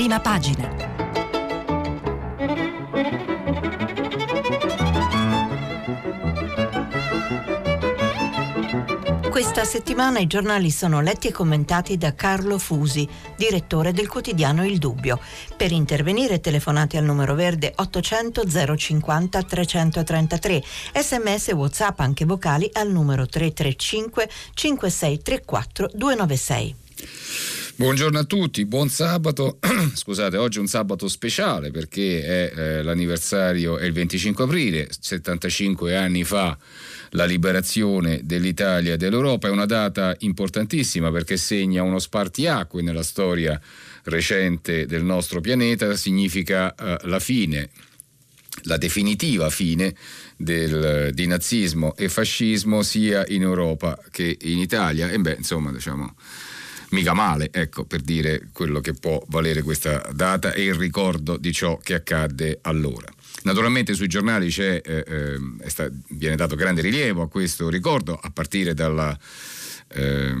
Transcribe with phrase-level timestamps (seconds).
[0.00, 0.66] prima pagina.
[9.28, 14.78] Questa settimana i giornali sono letti e commentati da Carlo Fusi, direttore del quotidiano Il
[14.78, 15.20] Dubbio.
[15.54, 20.62] Per intervenire telefonate al numero verde 800 050 333,
[20.94, 27.59] sms e whatsapp anche vocali al numero 335 5634 296.
[27.80, 29.58] Buongiorno a tutti, buon sabato.
[29.96, 35.96] Scusate, oggi è un sabato speciale perché è eh, l'anniversario, è il 25 aprile, 75
[35.96, 36.58] anni fa
[37.12, 39.48] la liberazione dell'Italia e dell'Europa.
[39.48, 43.58] È una data importantissima perché segna uno spartiacque nella storia
[44.04, 47.70] recente del nostro pianeta, significa eh, la fine
[48.64, 49.94] la definitiva fine
[50.36, 56.14] del, di nazismo e fascismo sia in Europa che in Italia e beh insomma diciamo
[56.90, 61.52] mica male, ecco, per dire quello che può valere questa data e il ricordo di
[61.52, 63.06] ciò che accadde allora.
[63.42, 65.38] Naturalmente sui giornali eh, eh,
[66.08, 69.16] viene dato grande rilievo a questo ricordo, a partire dalla,
[69.88, 70.34] eh,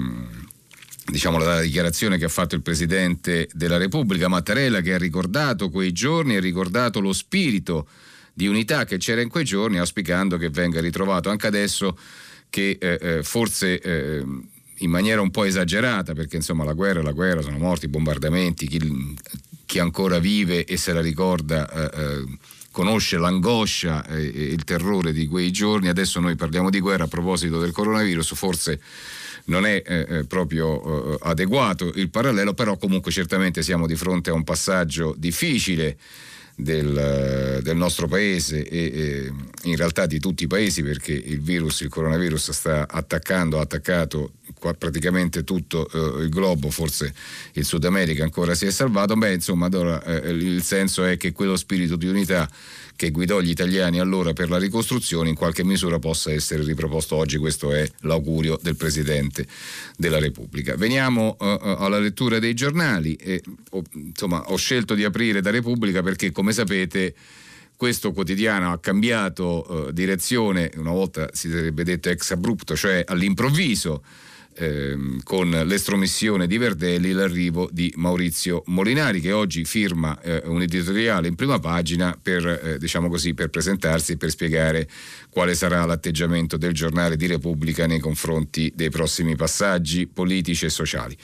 [1.06, 5.92] diciamo, dalla dichiarazione che ha fatto il Presidente della Repubblica, Mattarella, che ha ricordato quei
[5.92, 7.88] giorni, ha ricordato lo spirito
[8.34, 11.96] di unità che c'era in quei giorni, auspicando che venga ritrovato anche adesso
[12.50, 14.24] che eh, eh forse eh,
[14.80, 18.66] in maniera un po' esagerata, perché insomma la guerra è la guerra, sono morti, bombardamenti,
[18.66, 19.16] chi,
[19.66, 22.24] chi ancora vive e se la ricorda eh, eh,
[22.70, 27.08] conosce l'angoscia e, e, il terrore di quei giorni, adesso noi parliamo di guerra a
[27.08, 28.80] proposito del coronavirus, forse
[29.46, 34.30] non è eh, eh proprio eh, adeguato il parallelo, però comunque certamente siamo di fronte
[34.30, 35.96] a un passaggio difficile
[36.62, 39.32] del, del, nostro paese e, e,
[39.64, 44.32] in realtà di tutti i paesi perché il virus, il coronavirus sta attaccando, ha attaccato
[44.78, 47.14] praticamente tutto eh, il globo, forse
[47.52, 51.32] il Sud America ancora si è salvato, beh insomma allora, eh, il senso è che
[51.32, 52.48] quello spirito di unità
[53.00, 57.38] che guidò gli italiani allora per la ricostruzione in qualche misura possa essere riproposto oggi,
[57.38, 59.46] questo è l'augurio del Presidente
[59.96, 60.76] della Repubblica.
[60.76, 61.44] Veniamo uh,
[61.78, 66.49] alla lettura dei giornali, e, oh, insomma ho scelto di aprire da Repubblica perché come
[66.52, 67.14] sapete
[67.76, 74.02] questo quotidiano ha cambiato uh, direzione, una volta si sarebbe detto ex abrupto, cioè all'improvviso
[74.54, 81.28] ehm, con l'estromissione di Verdelli l'arrivo di Maurizio Molinari che oggi firma eh, un editoriale
[81.28, 84.88] in prima pagina per, eh, diciamo così, per presentarsi e per spiegare
[85.30, 91.16] quale sarà l'atteggiamento del giornale di Repubblica nei confronti dei prossimi passaggi politici e sociali.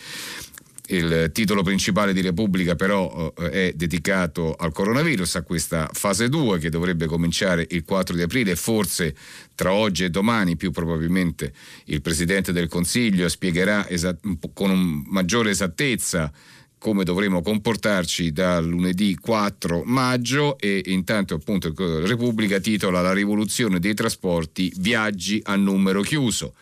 [0.88, 6.58] Il titolo principale di Repubblica però eh, è dedicato al coronavirus, a questa fase 2
[6.58, 9.14] che dovrebbe cominciare il 4 di aprile forse
[9.56, 11.52] tra oggi e domani più probabilmente
[11.86, 14.20] il Presidente del Consiglio spiegherà esat-
[14.52, 16.32] con maggiore esattezza
[16.78, 21.72] come dovremo comportarci da lunedì 4 maggio e intanto appunto
[22.06, 26.54] Repubblica titola La rivoluzione dei trasporti, viaggi a numero chiuso.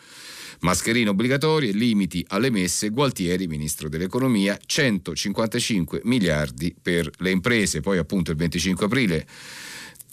[0.65, 7.81] Mascherine obbligatorie, limiti alle messe, Gualtieri, ministro dell'economia, 155 miliardi per le imprese.
[7.81, 9.27] Poi appunto il 25 aprile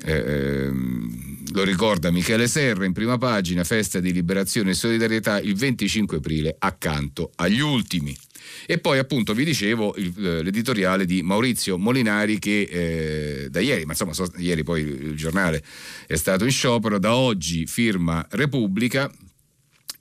[0.04, 0.70] eh,
[1.52, 6.54] lo ricorda Michele Serra in prima pagina, festa di liberazione e solidarietà il 25 aprile
[6.58, 8.14] accanto agli ultimi.
[8.66, 13.86] E poi appunto vi dicevo il, eh, l'editoriale di Maurizio Molinari che eh, da ieri,
[13.86, 15.62] ma insomma so, ieri poi il giornale
[16.06, 19.10] è stato in sciopero, da oggi firma Repubblica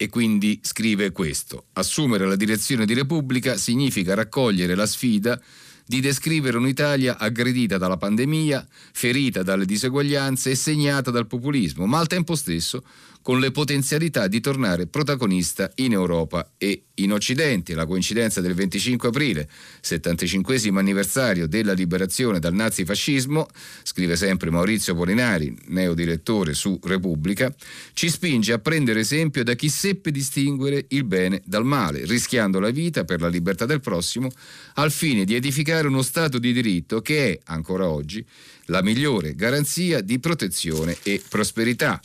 [0.01, 1.65] e quindi scrive questo.
[1.73, 5.39] Assumere la direzione di Repubblica significa raccogliere la sfida
[5.85, 12.07] di descrivere un'Italia aggredita dalla pandemia, ferita dalle diseguaglianze e segnata dal populismo, ma al
[12.07, 12.83] tempo stesso
[13.21, 17.75] con le potenzialità di tornare protagonista in Europa e in Occidente.
[17.75, 19.49] La coincidenza del 25 aprile,
[19.81, 23.47] 75 anniversario della liberazione dal nazifascismo,
[23.83, 27.53] scrive sempre Maurizio Polinari, neodirettore su Repubblica,
[27.93, 32.71] ci spinge a prendere esempio da chi seppe distinguere il bene dal male, rischiando la
[32.71, 34.29] vita per la libertà del prossimo,
[34.75, 38.25] al fine di edificare uno Stato di diritto che è, ancora oggi,
[38.65, 42.01] la migliore garanzia di protezione e prosperità.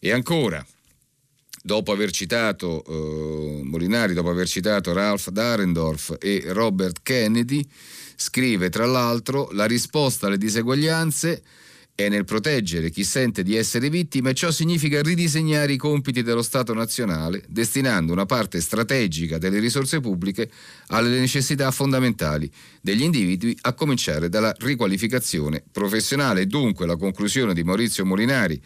[0.00, 0.64] E ancora,
[1.62, 7.66] dopo aver citato eh, Molinari, dopo aver citato Ralph Darendorf e Robert Kennedy,
[8.16, 11.42] scrive tra l'altro la risposta alle diseguaglianze
[11.98, 16.42] è nel proteggere chi sente di essere vittima e ciò significa ridisegnare i compiti dello
[16.42, 20.48] Stato nazionale, destinando una parte strategica delle risorse pubbliche
[20.88, 22.48] alle necessità fondamentali
[22.80, 26.46] degli individui, a cominciare dalla riqualificazione professionale.
[26.46, 28.62] Dunque la conclusione di Maurizio Molinari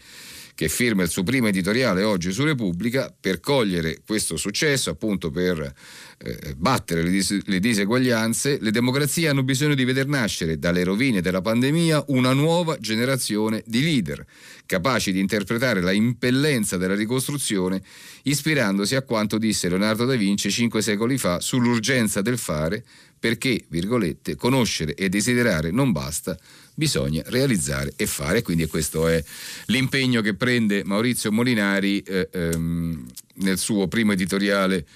[0.54, 5.74] che firma il suo primo editoriale oggi su Repubblica per cogliere questo successo, appunto per
[6.18, 11.20] eh, battere le, dis- le, diseguaglianze, le democrazie hanno bisogno di veder nascere dalle rovine
[11.20, 14.24] della pandemia una nuova generazione di leader,
[14.66, 17.82] capaci di interpretare la impellenza della ricostruzione
[18.24, 22.84] ispirandosi a quanto disse Leonardo da Vinci cinque secoli fa sull'urgenza del fare,
[23.18, 26.36] perché, virgolette, conoscere e desiderare non basta,
[26.74, 28.42] bisogna realizzare e fare.
[28.42, 29.22] Quindi questo è
[29.66, 34.86] l'impegno che prende Maurizio Molinari eh, ehm, nel suo primo editoriale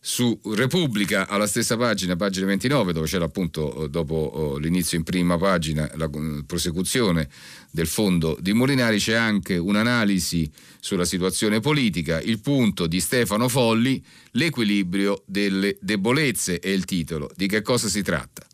[0.00, 5.04] su Repubblica alla stessa pagina, pagina 29, dove c'era appunto eh, dopo oh, l'inizio in
[5.04, 6.08] prima pagina la
[6.46, 7.28] prosecuzione
[7.70, 14.02] del fondo di Molinari, c'è anche un'analisi sulla situazione politica, il punto di Stefano Folli,
[14.32, 17.30] l'equilibrio delle debolezze è il titolo.
[17.36, 18.46] Di che cosa si tratta?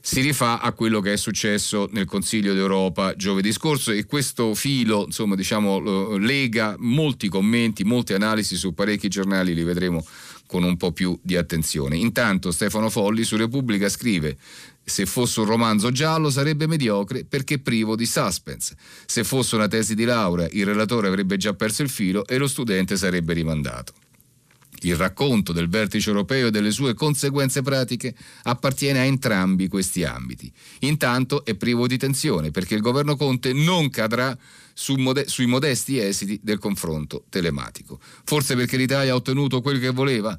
[0.00, 5.04] Si rifà a quello che è successo nel Consiglio d'Europa giovedì scorso e questo filo
[5.04, 10.04] insomma, diciamo, lega molti commenti, molte analisi su parecchi giornali, li vedremo
[10.46, 11.96] con un po' più di attenzione.
[11.96, 14.36] Intanto Stefano Folli su Repubblica scrive
[14.82, 18.74] se fosse un romanzo giallo sarebbe mediocre perché privo di suspense.
[19.04, 22.48] Se fosse una tesi di laurea il relatore avrebbe già perso il filo e lo
[22.48, 23.92] studente sarebbe rimandato.
[24.82, 28.14] Il racconto del vertice europeo e delle sue conseguenze pratiche
[28.44, 30.52] appartiene a entrambi questi ambiti.
[30.80, 34.36] Intanto è privo di tensione perché il governo Conte non cadrà
[34.72, 37.98] su mode- sui modesti esiti del confronto telematico.
[38.24, 40.38] Forse perché l'Italia ha ottenuto quel che voleva?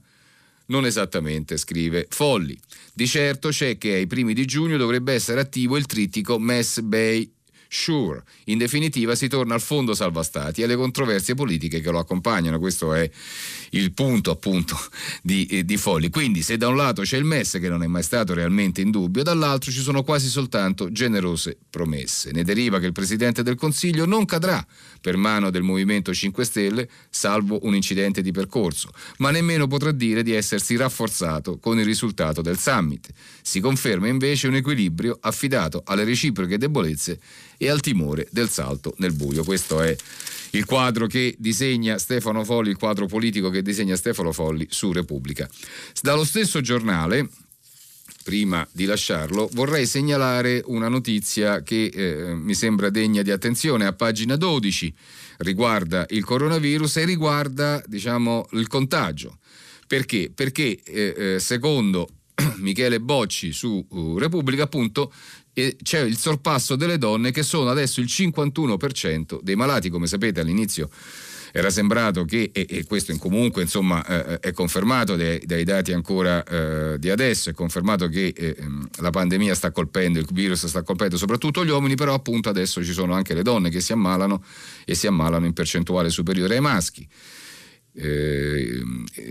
[0.67, 2.57] Non esattamente, scrive Folli.
[2.93, 7.29] Di certo c'è che ai primi di giugno dovrebbe essere attivo il trittico Mess Bay
[7.71, 8.23] Sure.
[8.45, 12.57] In definitiva si torna al fondo salva stati e alle controversie politiche che lo accompagnano.
[12.57, 13.07] Questo è
[13.71, 14.75] il punto appunto
[15.21, 16.09] di, eh, di Folli.
[16.09, 18.89] Quindi se da un lato c'è il MES che non è mai stato realmente in
[18.89, 22.31] dubbio, dall'altro ci sono quasi soltanto generose promesse.
[22.31, 24.65] Ne deriva che il Presidente del Consiglio non cadrà
[24.99, 30.23] per mano del Movimento 5 Stelle, salvo un incidente di percorso, ma nemmeno potrà dire
[30.23, 33.09] di essersi rafforzato con il risultato del summit.
[33.43, 37.19] Si conferma invece un equilibrio affidato alle reciproche debolezze
[37.61, 39.43] e al timore del salto nel buio.
[39.43, 39.93] Questo è
[40.51, 45.47] il quadro che disegna Stefano Folli, il quadro politico che disegna Stefano Folli su Repubblica.
[46.01, 47.27] Dallo stesso giornale,
[48.23, 53.93] prima di lasciarlo, vorrei segnalare una notizia che eh, mi sembra degna di attenzione a
[53.93, 54.93] pagina 12
[55.39, 59.37] riguarda il coronavirus e riguarda diciamo, il contagio.
[59.85, 60.31] Perché?
[60.33, 62.07] Perché eh, eh secondo
[62.57, 65.11] Michele Bocci su uh, Repubblica appunto
[65.81, 70.89] c'è il sorpasso delle donne che sono adesso il 51% dei malati, come sapete all'inizio
[71.51, 76.99] era sembrato che, e, questo comunque insomma, eh, è confermato dai, dai dati ancora eh,
[76.99, 81.17] di adesso, è confermato che eh, ehm, la pandemia sta colpendo, il virus sta colpendo
[81.17, 84.43] soprattutto gli uomini, però appunto adesso ci sono anche le donne che si ammalano
[84.85, 87.07] e si ammalano in percentuale superiore ai maschi.
[87.91, 88.83] Eh,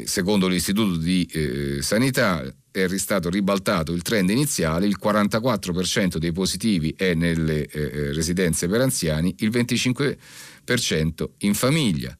[0.04, 2.42] secondo l'Istituto di eh, Sanità
[2.84, 8.68] è stato ribaltato il trend iniziale, il 44% dei positivi è nelle eh, eh, residenze
[8.68, 12.16] per anziani, il 25% in famiglia.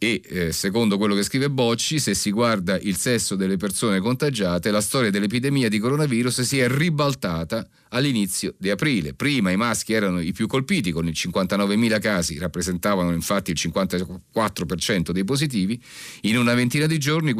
[0.00, 4.70] E eh, secondo quello che scrive Bocci, se si guarda il sesso delle persone contagiate,
[4.70, 9.14] la storia dell'epidemia di coronavirus si è ribaltata all'inizio di aprile.
[9.14, 15.10] Prima i maschi erano i più colpiti, con i 59.000 casi, rappresentavano infatti il 54%
[15.10, 15.82] dei positivi.
[16.22, 17.34] In una ventina di giorni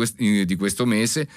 [0.45, 1.29] di questo mese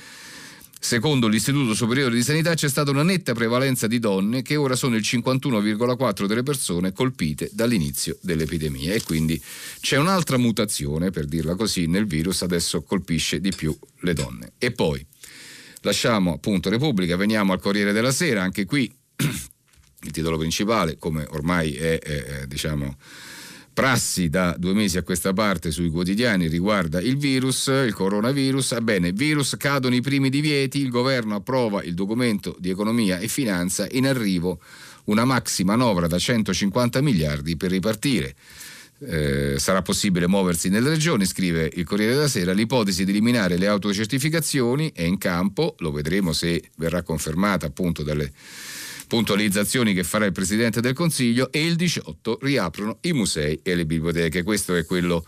[0.83, 4.95] Secondo l'Istituto Superiore di Sanità c'è stata una netta prevalenza di donne che ora sono
[4.95, 9.39] il 51,4 delle persone colpite dall'inizio dell'epidemia e quindi
[9.79, 14.53] c'è un'altra mutazione, per dirla così, nel virus adesso colpisce di più le donne.
[14.57, 15.05] E poi
[15.81, 21.75] lasciamo appunto Repubblica, veniamo al Corriere della Sera, anche qui il titolo principale, come ormai
[21.75, 22.97] è, è diciamo
[23.81, 28.73] prassi da due mesi a questa parte sui quotidiani riguarda il virus, il coronavirus.
[28.73, 33.87] Ebbene, virus cadono i primi divieti, il governo approva il documento di economia e finanza,
[33.89, 34.59] in arrivo
[35.05, 38.35] una maxi manovra da 150 miliardi per ripartire.
[38.99, 43.65] Eh, sarà possibile muoversi nelle regioni, scrive il Corriere della Sera, l'ipotesi di eliminare le
[43.65, 48.31] autocertificazioni è in campo, lo vedremo se verrà confermata appunto dalle
[49.11, 53.85] puntualizzazioni che farà il Presidente del Consiglio e il 18 riaprono i musei e le
[53.85, 54.41] biblioteche.
[54.41, 55.25] Questo è quello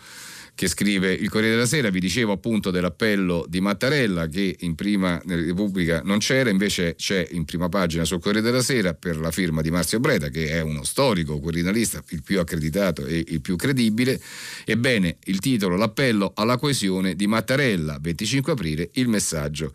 [0.54, 5.20] che scrive il Corriere della Sera, vi dicevo appunto dell'appello di Mattarella che in prima
[5.26, 9.60] Repubblica non c'era, invece c'è in prima pagina sul Corriere della Sera per la firma
[9.60, 14.18] di Marzio Breda che è uno storico quirinalista, il più accreditato e il più credibile.
[14.64, 19.74] Ebbene, il titolo L'appello alla coesione di Mattarella, 25 aprile, il messaggio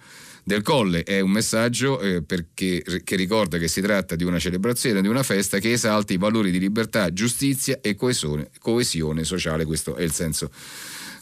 [0.49, 4.99] del Colle è un messaggio eh, perché, che ricorda che si tratta di una celebrazione,
[4.99, 9.63] di una festa che esalta i valori di libertà, giustizia e coesione, coesione sociale.
[9.63, 10.49] Questo è il senso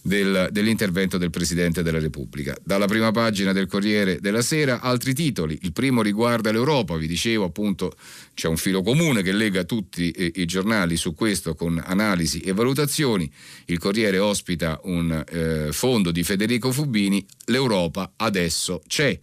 [0.07, 2.55] del, dell'intervento del Presidente della Repubblica.
[2.63, 7.43] Dalla prima pagina del Corriere della Sera altri titoli, il primo riguarda l'Europa, vi dicevo
[7.43, 7.93] appunto
[8.33, 12.53] c'è un filo comune che lega tutti i, i giornali su questo con analisi e
[12.53, 13.29] valutazioni,
[13.65, 19.19] il Corriere ospita un eh, fondo di Federico Fubini, l'Europa adesso c'è.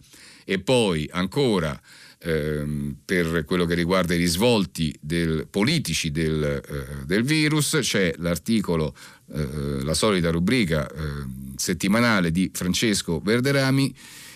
[0.47, 1.81] E poi ancora
[2.19, 8.95] ehm, per quello che riguarda i risvolti del, politici del, eh, del, virus c'è l'articolo,
[9.33, 10.93] eh, la solita rubrica eh,
[11.55, 13.93] settimanale di Francesco Verderami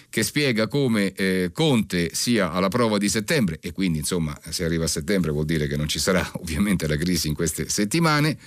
[0.10, 4.86] che spiega come eh, Conte sia alla prova di settembre e quindi insomma se arriva
[4.86, 8.38] a settembre vuol dire che non ci sarà ovviamente la crisi in queste settimane,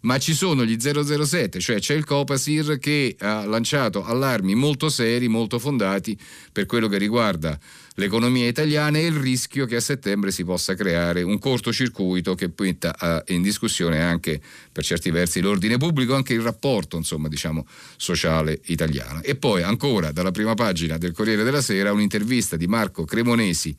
[0.00, 5.28] ma ci sono gli 007, cioè c'è il Copasir che ha lanciato allarmi molto seri,
[5.28, 6.18] molto fondati
[6.50, 7.56] per quello che riguarda
[7.96, 13.24] l'economia italiana e il rischio che a settembre si possa creare un cortocircuito che metta
[13.28, 19.22] in discussione anche per certi versi l'ordine pubblico, anche il rapporto insomma, diciamo, sociale italiano.
[19.22, 23.76] E poi ancora dalla prima pagina del Corriere della Sera un'intervista di Marco Cremonesi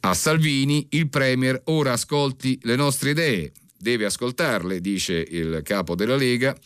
[0.00, 6.16] a Salvini, il Premier ora ascolti le nostre idee, deve ascoltarle, dice il capo della
[6.16, 6.56] Lega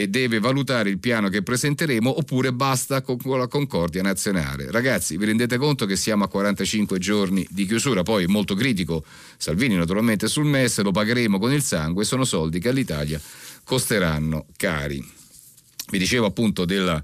[0.00, 4.70] e deve valutare il piano che presenteremo oppure basta con la concordia nazionale.
[4.70, 9.04] Ragazzi, vi rendete conto che siamo a 45 giorni di chiusura, poi molto critico
[9.38, 13.20] Salvini naturalmente sul MES, lo pagheremo con il sangue, sono soldi che all'Italia
[13.64, 15.02] costeranno cari.
[15.88, 17.02] Vi dicevo appunto della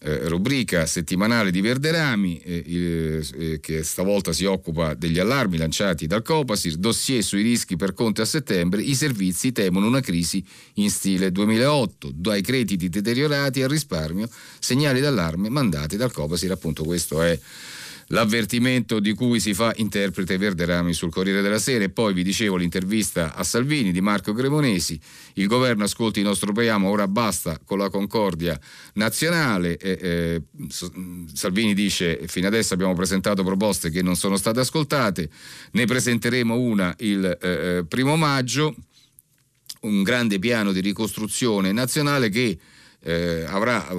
[0.00, 6.22] eh, rubrica settimanale di Verderami eh, eh, che stavolta si occupa degli allarmi lanciati dal
[6.22, 11.32] Copasir, dossier sui rischi per Conte a settembre, i servizi temono una crisi in stile
[11.32, 14.28] 2008, dai crediti deteriorati al risparmio,
[14.58, 17.38] segnali d'allarme mandati dal Copasir, appunto questo è
[18.08, 21.84] l'avvertimento di cui si fa interprete Verderami sul Corriere della Sera.
[21.84, 24.98] E poi vi dicevo l'intervista a Salvini di Marco Cremonesi,
[25.34, 28.58] il governo ascolti il nostro paiamo, ora basta con la concordia
[28.94, 30.42] nazionale, eh, eh,
[31.32, 35.28] Salvini dice fino adesso abbiamo presentato proposte che non sono state ascoltate,
[35.72, 38.74] ne presenteremo una il eh, eh primo maggio,
[39.80, 42.58] un grande piano di ricostruzione nazionale che
[43.00, 43.96] eh, avrà, eh,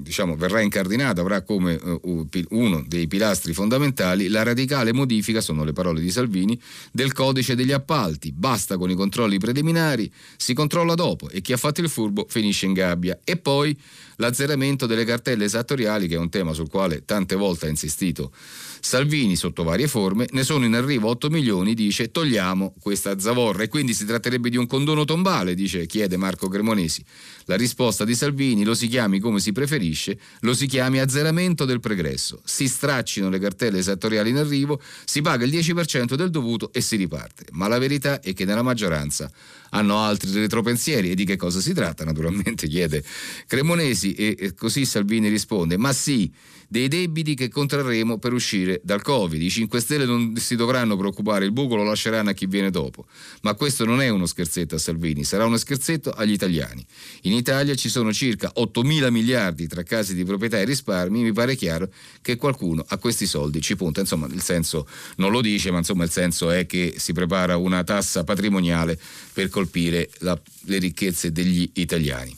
[0.00, 5.72] diciamo, verrà incardinato, avrà come uh, uno dei pilastri fondamentali la radicale modifica, sono le
[5.72, 6.60] parole di Salvini,
[6.92, 8.32] del codice degli appalti.
[8.32, 12.66] Basta con i controlli preliminari, si controlla dopo e chi ha fatto il furbo finisce
[12.66, 13.18] in gabbia.
[13.24, 13.76] E poi
[14.16, 18.32] l'azzeramento delle cartelle esattoriali, che è un tema sul quale tante volte ha insistito
[18.80, 23.68] Salvini sotto varie forme, ne sono in arrivo 8 milioni, dice togliamo questa zavorra e
[23.68, 27.04] quindi si tratterebbe di un condono tombale, dice, chiede Marco Cremonesi.
[27.44, 31.80] La risposta di Salvini lo si chiami come si preferisce, lo si chiami azzeramento del
[31.80, 32.40] pregresso.
[32.44, 36.96] Si straccino le cartelle esattoriali in arrivo, si paga il 10% del dovuto e si
[36.96, 37.46] riparte.
[37.52, 39.30] Ma la verità è che nella maggioranza
[39.70, 43.04] hanno altri retropensieri e di che cosa si tratta naturalmente chiede
[43.46, 46.30] Cremonesi e, così Salvini risponde ma sì
[46.68, 49.40] dei debiti che contrarremo per uscire dal Covid.
[49.40, 53.06] I 5 Stelle non si dovranno preoccupare, il buco lo lasceranno a chi viene dopo.
[53.42, 56.84] Ma questo non è uno scherzetto a Salvini, sarà uno scherzetto agli italiani.
[57.22, 61.32] In Italia ci sono circa 8 mila miliardi tra case di proprietà e risparmi, mi
[61.32, 61.88] pare chiaro
[62.20, 64.00] che qualcuno a questi soldi ci punta.
[64.00, 67.82] Insomma, il senso non lo dice, ma insomma il senso è che si prepara una
[67.82, 68.98] tassa patrimoniale
[69.32, 72.36] per colpire la, le ricchezze degli italiani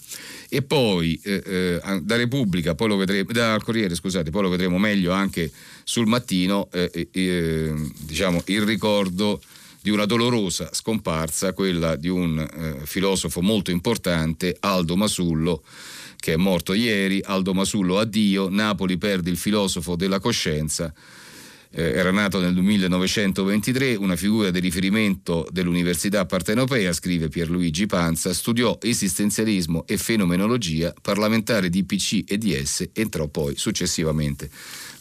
[0.51, 4.79] e poi eh, eh, da Repubblica, poi lo vedremo, dal Corriere scusate, poi lo vedremo
[4.79, 5.51] meglio anche
[5.85, 9.41] sul mattino, eh, eh, diciamo, il ricordo
[9.81, 12.47] di una dolorosa scomparsa, quella di un
[12.85, 15.63] filosofo molto importante, Aldo Masullo,
[16.19, 20.93] che è morto ieri, Aldo Masullo addio, Napoli perde il filosofo della coscienza
[21.73, 28.79] eh, era nato nel 1923, una figura di riferimento dell'Università Partenopea, scrive Pierluigi Panza, studiò
[28.81, 34.51] esistenzialismo e fenomenologia, parlamentare di PC e DS, entrò poi successivamente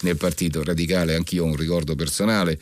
[0.01, 2.59] nel Partito Radicale, anch'io ho un ricordo personale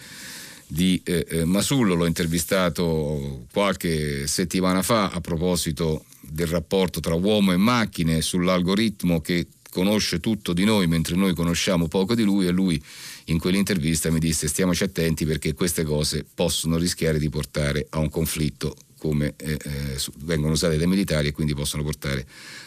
[0.69, 7.53] di eh, eh Masullo, l'ho intervistato qualche settimana fa a proposito del rapporto tra uomo
[7.53, 12.51] e macchine sull'algoritmo che conosce tutto di noi mentre noi conosciamo poco di lui e
[12.51, 12.81] lui
[13.29, 18.09] in quell'intervista mi disse stiamoci attenti perché queste cose possono rischiare di portare a un
[18.09, 22.25] conflitto come eh, eh, vengono usate dai militari e quindi possono portare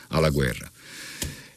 [0.08, 0.70] alla guerra.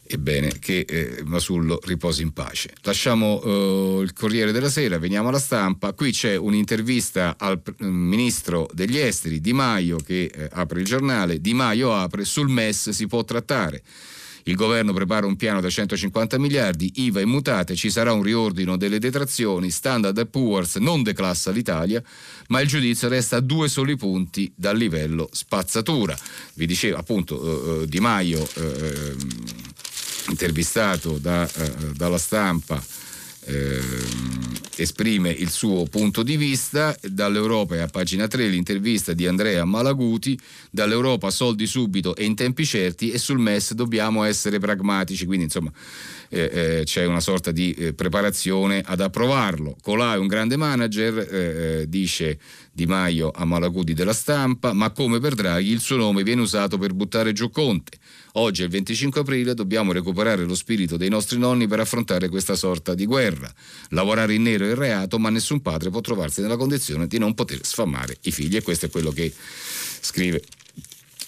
[0.06, 2.74] Ebbene, che eh, Masullo riposi in pace.
[2.82, 5.94] Lasciamo eh, il Corriere della Sera, veniamo alla stampa.
[5.94, 11.40] Qui c'è un'intervista al mm, ministro degli esteri Di Maio che eh, apre il giornale.
[11.40, 13.82] Di Maio apre sul MES si può trattare.
[14.44, 18.98] Il governo prepara un piano da 150 miliardi, IVA immutate, ci sarà un riordino delle
[18.98, 22.02] detrazioni, Standard Poor's non declassa l'Italia,
[22.48, 26.16] ma il giudizio resta a due soli punti dal livello spazzatura.
[26.54, 29.16] Vi dicevo appunto eh, Di Maio eh,
[30.28, 33.03] intervistato da, eh, dalla stampa eh,
[34.76, 36.96] esprime il suo punto di vista.
[37.02, 40.38] Dall'Europa è a pagina 3 l'intervista di Andrea Malaguti.
[40.70, 45.26] Dall'Europa soldi subito e in tempi certi e sul MES dobbiamo essere pragmatici.
[45.26, 45.72] Quindi insomma
[46.28, 49.76] eh, eh, c'è una sorta di eh, preparazione ad approvarlo.
[49.80, 52.38] Colà è un grande manager, eh, eh, dice
[52.72, 56.78] Di Maio a Malaguti della stampa, ma come per Draghi il suo nome viene usato
[56.78, 57.98] per buttare giù Conte.
[58.36, 62.56] Oggi è il 25 aprile, dobbiamo recuperare lo spirito dei nostri nonni per affrontare questa
[62.56, 63.52] sorta di guerra.
[63.90, 67.64] Lavorare in nero è reato, ma nessun padre può trovarsi nella condizione di non poter
[67.64, 68.56] sfamare i figli.
[68.56, 69.32] E questo è quello che
[70.00, 70.42] scrive,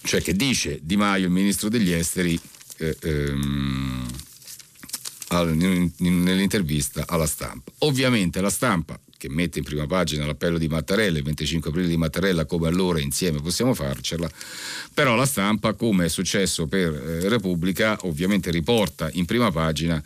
[0.02, 2.38] cioè che dice Di Maio, il ministro degli esteri.
[2.78, 4.08] Eh, ehm,
[5.98, 7.72] nell'intervista alla stampa.
[7.78, 11.96] Ovviamente la stampa che mette in prima pagina l'appello di Mattarella, il 25 aprile di
[11.96, 14.28] Mattarella, come allora insieme possiamo farcela,
[14.92, 20.02] però la stampa, come è successo per eh, Repubblica, ovviamente riporta in prima pagina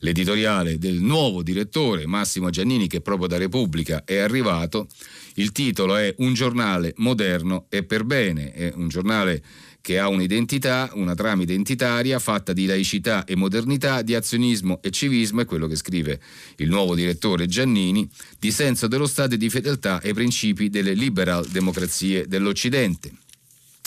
[0.00, 4.88] l'editoriale del nuovo direttore Massimo Giannini che proprio da Repubblica è arrivato.
[5.34, 9.42] Il titolo è Un giornale moderno e per bene, è un giornale
[9.84, 15.42] che ha un'identità, una trama identitaria fatta di laicità e modernità, di azionismo e civismo,
[15.42, 16.18] è quello che scrive
[16.56, 21.46] il nuovo direttore Giannini, di senso dello Stato e di fedeltà ai principi delle liberal
[21.48, 23.12] democrazie dell'Occidente.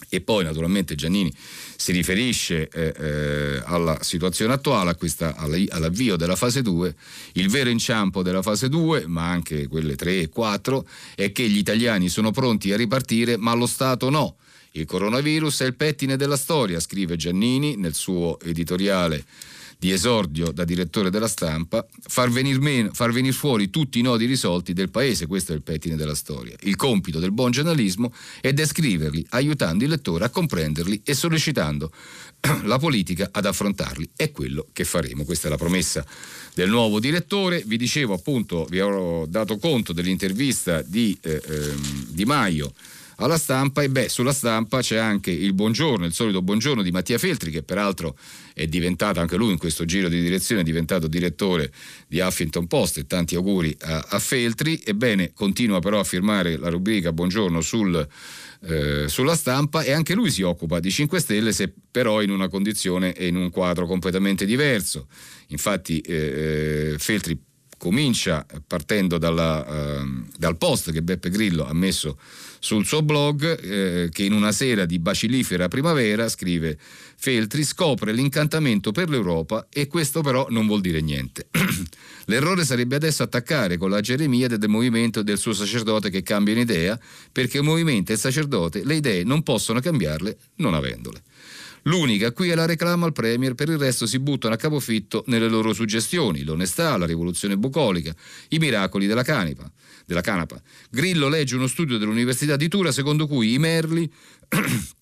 [0.08, 1.34] E poi naturalmente Giannini
[1.75, 6.94] si riferisce eh, eh, alla situazione attuale, questa, all'avvio della fase 2.
[7.34, 11.58] Il vero inciampo della fase 2, ma anche quelle 3 e 4, è che gli
[11.58, 14.36] italiani sono pronti a ripartire, ma lo Stato no.
[14.77, 19.25] Il coronavirus è il pettine della storia, scrive Giannini nel suo editoriale
[19.79, 24.25] di esordio da direttore della stampa, far venire, meno, far venire fuori tutti i nodi
[24.25, 26.55] risolti del paese, questo è il pettine della storia.
[26.62, 31.91] Il compito del buon giornalismo è descriverli, aiutando il lettore a comprenderli e sollecitando
[32.65, 34.12] la politica ad affrontarli.
[34.15, 36.05] È quello che faremo, questa è la promessa
[36.53, 37.63] del nuovo direttore.
[37.65, 41.74] Vi dicevo appunto, vi ho dato conto dell'intervista di eh, eh,
[42.10, 42.74] Di Maio
[43.18, 47.18] alla stampa e beh, sulla stampa c'è anche il buongiorno, il solito buongiorno di Mattia
[47.18, 48.16] Feltri che peraltro
[48.53, 51.72] è diventato anche lui in questo giro di direzione, è diventato direttore
[52.08, 54.82] di Huffington Post e tanti auguri a, a Feltri.
[54.84, 58.08] Ebbene, continua però a firmare la rubrica buongiorno sul,
[58.62, 62.50] eh, sulla stampa e anche lui si occupa di 5 Stelle se però in una
[62.50, 65.08] condizione e in un quadro completamente diverso.
[65.48, 67.46] Infatti eh, eh Feltri
[67.77, 72.18] comincia partendo dalla, eh, dal post che Beppe Grillo ha messo
[72.68, 76.77] sul suo blog eh, che in una sera di bacillifera primavera scrive
[77.16, 81.48] Feltri scopre l'incantamento per l'Europa e questo però non vuol dire niente.
[82.25, 86.60] L'errore sarebbe adesso attaccare con la Geremiade del movimento e del suo sacerdote che cambiano
[86.60, 87.00] idea
[87.32, 91.22] perché il movimento e il sacerdote le idee non possono cambiarle non avendole.
[91.84, 95.48] L'unica qui è la reclama al Premier, per il resto si buttano a capofitto nelle
[95.48, 98.14] loro suggestioni, l'onestà, la rivoluzione bucolica,
[98.50, 99.72] i miracoli della canapa.
[100.07, 100.61] Della canapa.
[100.89, 104.09] Grillo legge uno studio dell'Università di Tura secondo cui i merli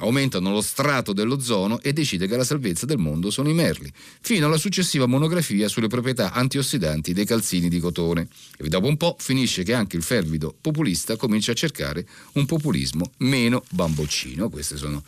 [0.00, 4.44] aumentano lo strato dell'ozono e decide che la salvezza del mondo sono i merli, fino
[4.44, 8.28] alla successiva monografia sulle proprietà antiossidanti dei calzini di cotone.
[8.58, 13.10] E dopo un po' finisce che anche il fervido populista comincia a cercare un populismo
[13.18, 14.50] meno bamboccino.
[14.50, 15.02] Queste sono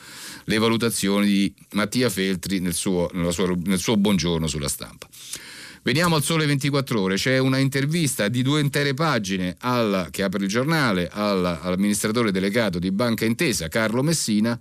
[0.45, 5.07] le valutazioni di Mattia Feltri nel suo, sua, nel suo buongiorno sulla stampa.
[5.85, 10.43] Veniamo al Sole 24 Ore, c'è una intervista di due intere pagine al, che apre
[10.43, 14.59] il giornale al, all'amministratore delegato di Banca Intesa, Carlo Messina,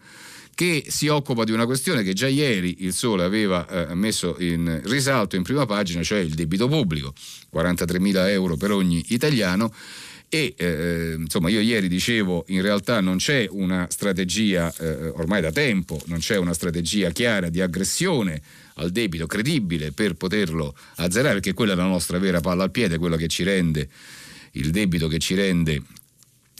[0.54, 4.82] che si occupa di una questione che già ieri il Sole aveva eh, messo in
[4.84, 7.14] risalto in prima pagina, cioè il debito pubblico,
[7.52, 9.74] 43 mila euro per ogni italiano.
[10.28, 15.54] E eh, insomma, io ieri dicevo, in realtà non c'è una strategia, eh, ormai da
[15.54, 18.42] tempo, non c'è una strategia chiara di aggressione
[18.76, 22.98] al debito credibile per poterlo azzerare, perché quella è la nostra vera palla al piede,
[22.98, 23.90] quella che ci rende
[24.52, 25.82] il debito che ci rende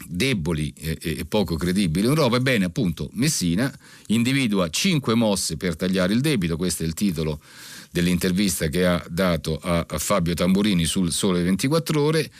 [0.06, 2.36] deboli e, poco credibili in Europa.
[2.36, 3.72] Ebbene, appunto, Messina
[4.06, 7.40] individua cinque mosse per tagliare il debito, questo è il titolo
[7.90, 12.30] dell'intervista che ha dato a Fabio Tamburini sul Sole 24 Ore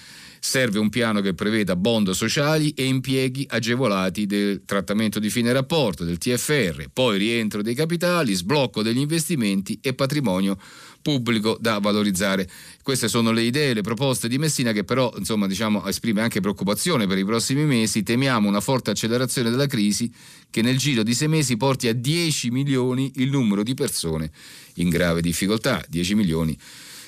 [0.46, 6.04] Serve un piano che preveda bond sociali e impieghi agevolati del trattamento di fine rapporto,
[6.04, 10.59] del TFR, poi rientro dei capitali, sblocco degli investimenti e patrimonio
[11.00, 12.46] pubblico da valorizzare.
[12.83, 17.07] Queste sono le idee, le proposte di Messina che però insomma, diciamo, esprime anche preoccupazione
[17.07, 18.02] per i prossimi mesi.
[18.02, 20.12] Temiamo una forte accelerazione della crisi
[20.50, 24.30] che nel giro di sei mesi porti a 10 milioni il numero di persone
[24.74, 25.83] in grave difficoltà.
[25.88, 26.59] 10 milioni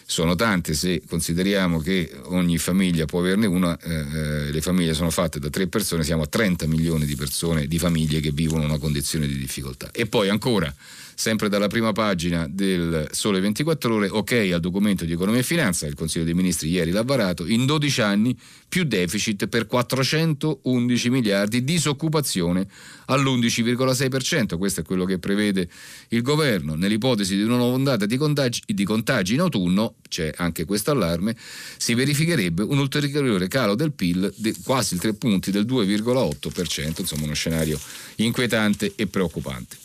[0.08, 5.10] sono tante se consideriamo che ogni famiglia può averne una, eh, eh, le famiglie sono
[5.10, 8.78] fatte da tre persone, siamo a 30 milioni di persone, di famiglie che vivono una
[8.78, 9.90] condizione di difficoltà.
[9.90, 10.72] E poi ancora
[11.16, 15.86] sempre dalla prima pagina del Sole 24 Ore, ok al documento di economia e finanza,
[15.86, 21.64] il Consiglio dei Ministri ieri l'ha varato, in 12 anni più deficit per 411 miliardi,
[21.64, 22.68] disoccupazione
[23.06, 25.68] all'11,6%, questo è quello che prevede
[26.08, 26.74] il governo.
[26.74, 31.34] Nell'ipotesi di una nuova ondata di contagi, di contagi in autunno, c'è anche questo allarme,
[31.78, 37.24] si verificherebbe un ulteriore calo del PIL di quasi il 3 punti del 2,8%, insomma
[37.24, 37.80] uno scenario
[38.16, 39.84] inquietante e preoccupante.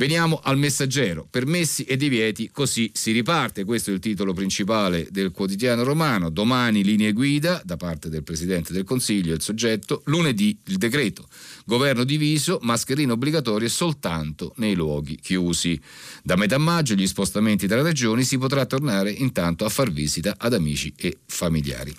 [0.00, 5.30] Veniamo al messaggero, permessi e divieti, così si riparte, questo è il titolo principale del
[5.30, 10.78] quotidiano romano, domani linee guida da parte del Presidente del Consiglio, il soggetto, lunedì il
[10.78, 11.28] decreto,
[11.66, 15.78] governo diviso, mascherine obbligatorie soltanto nei luoghi chiusi.
[16.22, 20.54] Da metà maggio gli spostamenti tra regioni si potrà tornare intanto a far visita ad
[20.54, 21.94] amici e familiari.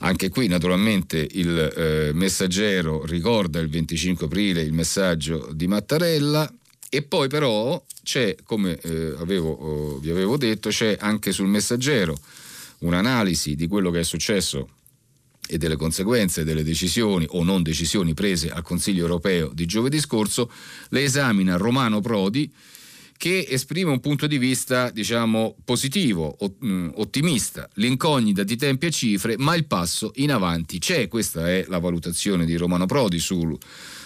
[0.00, 6.52] Anche qui naturalmente il eh, messaggero ricorda il 25 aprile il messaggio di Mattarella.
[6.88, 12.16] E poi però c'è, come eh, avevo, oh, vi avevo detto, c'è anche sul messaggero
[12.78, 14.68] un'analisi di quello che è successo
[15.48, 20.50] e delle conseguenze delle decisioni o non decisioni prese al Consiglio europeo di giovedì scorso,
[20.90, 22.52] le esamina Romano Prodi
[23.16, 29.36] che esprime un punto di vista, diciamo, positivo, mm, ottimista, l'incognita di tempi e cifre,
[29.38, 33.56] ma il passo in avanti c'è, questa è la valutazione di Romano Prodi sul,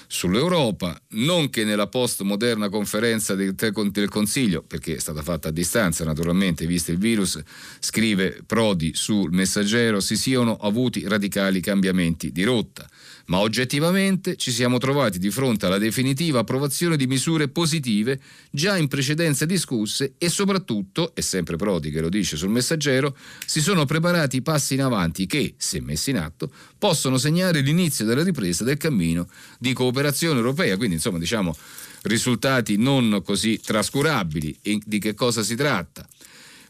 [0.07, 6.05] sull'Europa, non che nella postmoderna conferenza del, del, Consiglio, perché è stata fatta a distanza
[6.05, 7.41] naturalmente, visto il virus,
[7.79, 12.89] scrive Prodi sul messaggero, si siano avuti radicali cambiamenti di rotta
[13.27, 18.89] ma oggettivamente ci siamo trovati di fronte alla definitiva approvazione di misure positive già in
[18.89, 24.43] precedenza discusse e soprattutto, e sempre Prodi che lo dice sul messaggero, si sono preparati
[24.43, 29.29] passi in avanti che, se messi in atto, possono segnare l'inizio della ripresa del cammino
[29.59, 30.77] di cooperazione europea.
[30.77, 31.57] Quindi, insomma, diciamo
[32.03, 34.59] risultati non così trascurabili.
[34.63, 36.07] E di che cosa si tratta?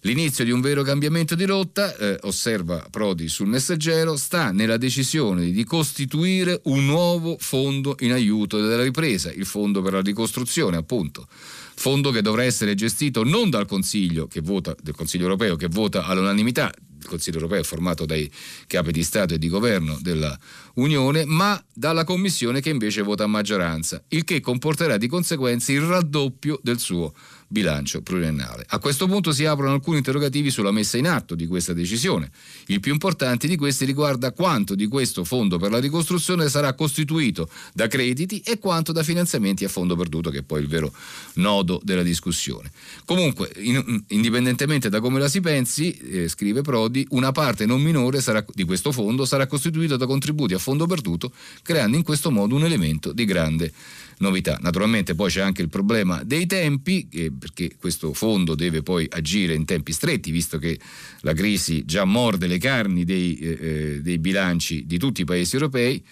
[0.04, 5.50] L'inizio di un vero cambiamento di rotta, eh, osserva Prodi sul messaggero, sta nella decisione
[5.50, 11.26] di costituire un nuovo fondo in aiuto della ripresa, il fondo per la ricostruzione appunto.
[11.28, 16.72] Fondo che dovrà essere gestito non dal Consiglio, vota, del Consiglio europeo che vota all'unanimità,
[17.00, 18.30] il Consiglio europeo è formato dai
[18.66, 20.38] capi di Stato e di governo della
[20.74, 25.80] Unione, ma dalla Commissione che invece vota a maggioranza, il che comporterà di conseguenza il
[25.80, 27.12] raddoppio del suo
[27.50, 28.64] bilancio pluriennale.
[28.68, 32.30] A questo punto si aprono alcuni interrogativi sulla messa in atto di questa decisione.
[32.66, 37.50] Il più importante di questi riguarda quanto di questo fondo per la ricostruzione sarà costituito
[37.74, 40.92] da crediti e quanto da finanziamenti a fondo perduto, che è poi il vero
[41.34, 42.70] nodo della discussione.
[43.04, 48.20] Comunque, in, indipendentemente da come la si pensi, eh, scrive Prodi, una parte non minore
[48.20, 51.32] sarà, di questo fondo sarà costituita da contributi a fondo perduto,
[51.62, 53.72] creando in questo modo un elemento di grande
[54.20, 54.58] novità.
[54.60, 59.54] Naturalmente poi c'è anche il problema dei tempi, eh, perché questo fondo deve poi agire
[59.54, 60.78] in tempi stretti, visto che
[61.20, 65.54] la crisi già morde le carni dei, eh, eh, dei bilanci di tutti i paesi
[65.54, 66.04] europei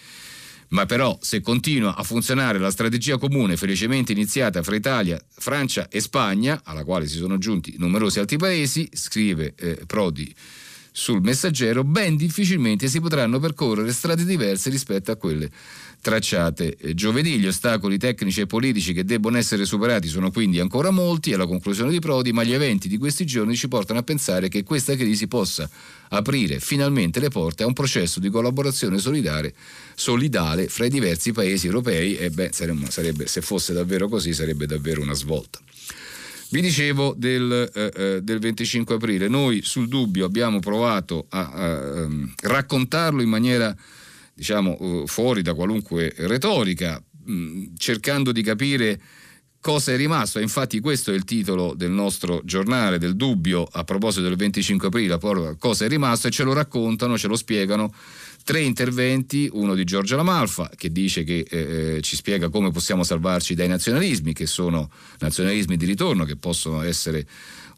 [0.69, 5.99] ma però se continua a funzionare la strategia comune felicemente iniziata fra Italia, Francia e
[5.99, 10.31] Spagna, alla quale si sono aggiunti numerosi altri paesi, scrive eh, Prodi
[10.91, 15.49] sul messaggero, ben difficilmente si potranno percorrere strade diverse rispetto a quelle
[16.01, 17.39] tracciate eh, giovedì.
[17.39, 21.45] Gli ostacoli tecnici e politici che debbono essere superati sono quindi ancora molti, è la
[21.45, 24.95] conclusione di Prodi, ma gli eventi di questi giorni ci portano a pensare che questa
[24.95, 25.69] crisi possa
[26.09, 29.53] aprire finalmente le porte a un processo di collaborazione solidale,
[29.95, 35.01] solidale fra i diversi paesi europei e beh, sarebbe, se fosse davvero così sarebbe davvero
[35.01, 35.59] una svolta.
[36.51, 41.51] Vi dicevo del, eh, eh del, 25 aprile, noi sul dubbio abbiamo provato a, a,
[41.51, 43.75] a ehm, raccontarlo in maniera
[44.39, 49.01] diciamo, eh, fuori da qualunque retorica, mm, cercando di capire
[49.59, 50.39] cosa è rimasto.
[50.39, 55.19] Infatti questo è il titolo del nostro giornale, del dubbio, a proposito del 25 aprile,
[55.59, 57.93] cosa è rimasto e ce lo raccontano, ce lo spiegano
[58.45, 63.03] tre interventi, uno di Giorgio Lamalfa che dice che eh, eh, ci spiega come possiamo
[63.03, 67.27] salvarci dai nazionalismi, che sono nazionalismi di ritorno, che possono essere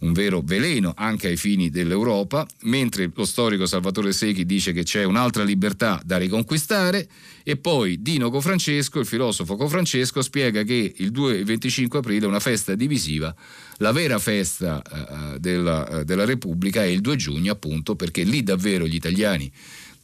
[0.02, 5.04] un vero veleno anche ai fini dell'Europa, mentre lo storico Salvatore Secchi dice che c'è
[5.04, 7.08] un'altra libertà da riconquistare
[7.44, 12.28] e poi Dino Cofrancesco, il filosofo Cofrancesco, spiega che il 2 e 25 aprile è
[12.28, 13.34] una festa divisiva,
[13.78, 18.44] la vera festa uh, della, uh, della Repubblica è il 2 giugno appunto perché lì
[18.44, 19.52] davvero gli italiani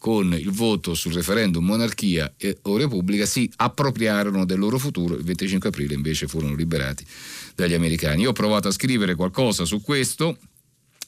[0.08, 5.68] con il voto sul referendum monarchia o repubblica si appropriarono del loro futuro, il 25
[5.68, 7.06] aprile invece furono liberati
[7.56, 8.22] dagli americani.
[8.22, 10.38] Io ho provato a scrivere qualcosa su questo,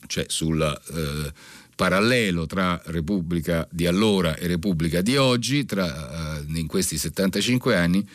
[0.06, 1.32] cioè sul eh,
[1.78, 8.06] parallelo tra Repubblica di allora e Repubblica di oggi, tra, eh, in questi 75 anni.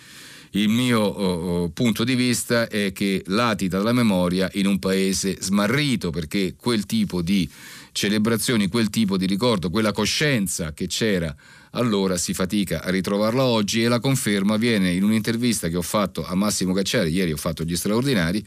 [0.50, 6.10] Il mio oh, punto di vista è che latita la memoria in un paese smarrito
[6.10, 7.48] perché quel tipo di
[7.94, 11.34] celebrazioni, quel tipo di ricordo, quella coscienza che c'era
[11.70, 16.26] allora si fatica a ritrovarla oggi e la conferma viene in un'intervista che ho fatto
[16.26, 18.44] a Massimo Cacciari, ieri ho fatto gli straordinari,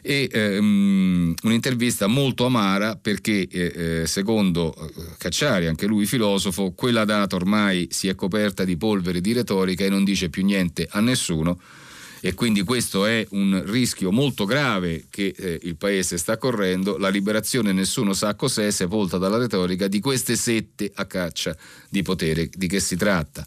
[0.00, 7.04] e ehm, un'intervista molto amara perché eh, eh secondo eh, Cacciari, anche lui filosofo, quella
[7.04, 11.00] data ormai si è coperta di polvere di retorica e non dice più niente a
[11.00, 11.58] nessuno
[12.20, 16.96] e quindi questo è un rischio molto grave che eh, il paese sta correndo.
[16.96, 21.56] La liberazione nessuno sa cos'è, sepolta dalla retorica di queste sette a caccia
[21.88, 22.48] di potere.
[22.52, 23.46] Di che si tratta?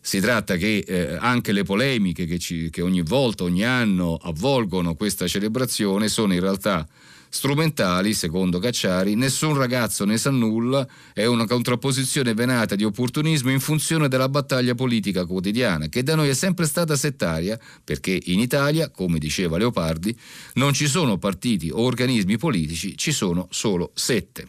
[0.00, 4.94] Si tratta che eh, anche le polemiche che, ci, che ogni volta, ogni anno avvolgono
[4.94, 6.88] questa celebrazione sono in realtà
[7.34, 13.58] strumentali, secondo Cacciari, nessun ragazzo ne sa nulla, è una contrapposizione venata di opportunismo in
[13.58, 18.90] funzione della battaglia politica quotidiana, che da noi è sempre stata settaria, perché in Italia,
[18.90, 20.14] come diceva Leopardi,
[20.54, 24.46] non ci sono partiti o organismi politici, ci sono solo sette.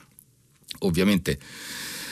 [0.79, 1.39] Ovviamente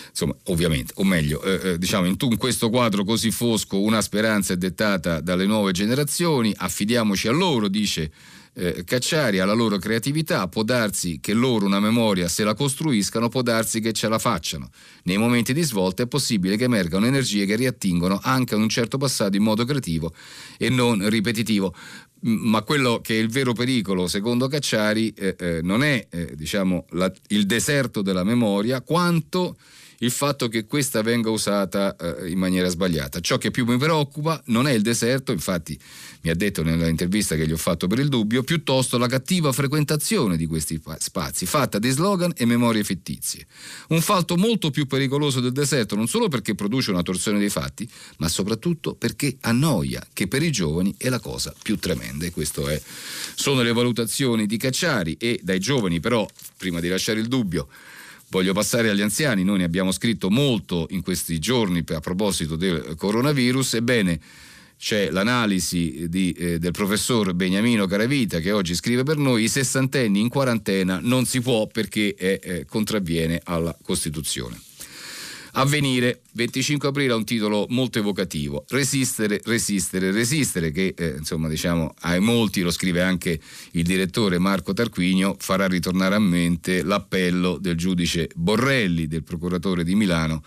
[0.10, 4.54] insomma, ovviamente, o meglio, eh, eh diciamo, in, in, questo quadro così fosco una speranza
[4.54, 8.12] è dettata dalle nuove generazioni, affidiamoci a loro, dice
[8.54, 13.42] eh, Cacciari alla loro creatività, può darsi che loro una memoria se la costruiscano, può
[13.42, 14.70] darsi che ce la facciano.
[15.04, 18.98] Nei momenti di svolta è possibile che emergano energie che riattingono anche a un certo
[18.98, 20.14] passato in modo creativo
[20.58, 21.74] e non ripetitivo.
[22.24, 26.86] Ma quello che è il vero pericolo, secondo Cacciari, eh, eh, non è eh, diciamo,
[26.92, 29.56] la, il deserto della memoria, quanto
[30.02, 33.20] il fatto che questa venga usata eh, in maniera sbagliata.
[33.20, 35.78] Ciò che più mi preoccupa non è il deserto, infatti
[36.22, 40.38] mi ha detto nell'intervista che gli ho fatto per il dubbio, piuttosto la cattiva frequentazione
[40.38, 43.46] di questi spazi, fatta di slogan e memorie fittizie.
[43.90, 47.90] Un fatto molto più pericoloso del deserto, non solo perché produce una torsione dei fatti,
[48.18, 52.26] ma soprattutto perché annoia, che per i giovani è la cosa più tremenda.
[52.26, 52.82] E queste
[53.36, 57.68] sono le valutazioni di Cacciari e dai giovani però, prima di lasciare il dubbio,
[58.32, 62.96] Voglio passare agli anziani, noi ne abbiamo scritto molto in questi giorni a proposito del
[62.96, 64.20] coronavirus, ebbene
[64.78, 70.22] c'è l'analisi di, eh, del professor Beniamino Caravita che oggi scrive per noi i sessantenni
[70.22, 74.71] in quarantena non si può perché è, eh, contravviene alla Costituzione.
[75.54, 81.94] Avvenire, 25 aprile ha un titolo molto evocativo, Resistere, resistere, resistere, che eh, insomma diciamo
[82.02, 83.40] ai molti, lo scrive anche
[83.72, 89.96] il direttore Marco Tarquinio, farà ritornare a mente l'appello del giudice Borrelli, del procuratore di
[89.96, 90.42] Milano,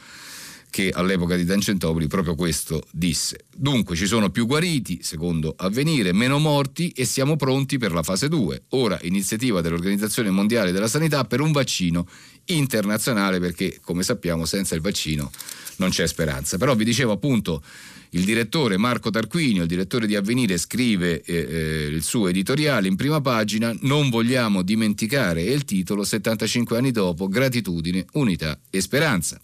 [0.75, 3.45] che all'epoca di Tangentopoli proprio questo disse.
[3.55, 8.29] Dunque ci sono più guariti, secondo avvenire, meno morti e siamo pronti per la fase
[8.29, 8.62] 2.
[8.71, 12.09] Ora iniziativa dell'Organizzazione Mondiale della Sanità per un vaccino
[12.47, 15.31] internazionale perché come sappiamo senza il vaccino
[15.77, 16.59] non c'è speranza.
[16.59, 17.63] Però vi dicevo appunto
[18.11, 22.97] il direttore Marco Tarquinio, il direttore di Avvenire, scrive eh, eh, il suo editoriale in
[22.97, 29.41] prima pagina, non vogliamo dimenticare, il titolo 75 anni dopo, gratitudine, unità e speranza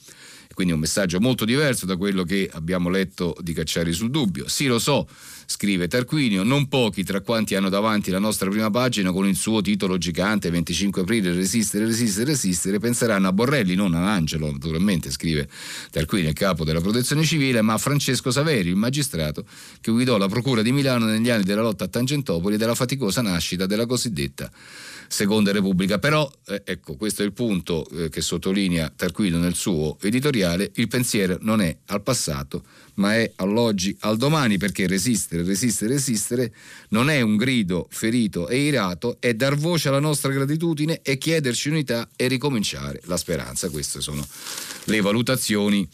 [0.61, 4.47] quindi un messaggio molto diverso da quello che abbiamo letto di Cacciari sul dubbio.
[4.47, 5.09] Sì, lo so,
[5.51, 9.61] scrive Tarquinio, non pochi tra quanti hanno davanti la nostra prima pagina con il suo
[9.61, 15.49] titolo gigante 25 aprile resistere, resistere, resistere, penseranno a Borrelli, non a Angelo, naturalmente, scrive
[15.91, 19.45] Tarquinio, il capo della protezione civile, ma a Francesco Saveri, il magistrato
[19.81, 23.21] che guidò la procura di Milano negli anni della lotta a Tangentopoli e della faticosa
[23.21, 24.49] nascita della cosiddetta
[25.11, 25.99] Seconda Repubblica.
[25.99, 30.87] Però, eh, ecco, questo è il punto eh, che sottolinea Tarquino nel suo editoriale, il
[30.87, 32.63] pensiero non è al passato,
[32.95, 36.55] ma è all'oggi, al domani, perché resistere, resistere, resistere
[36.91, 41.71] non è un grido ferito e irato, è dar voce alla nostra gratitudine e chiederci
[41.71, 43.69] unità e ricominciare la speranza.
[43.69, 44.25] Queste sono
[44.85, 45.89] le valutazioni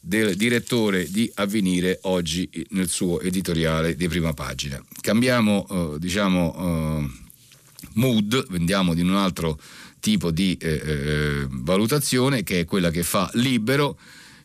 [0.00, 4.82] del direttore di Avvenire oggi nel suo editoriale di prima pagina.
[5.00, 7.27] Cambiamo, eh, diciamo, eh,
[7.98, 9.58] mood, vendiamo di un altro
[10.00, 13.98] tipo di eh, eh, valutazione che è quella che fa libero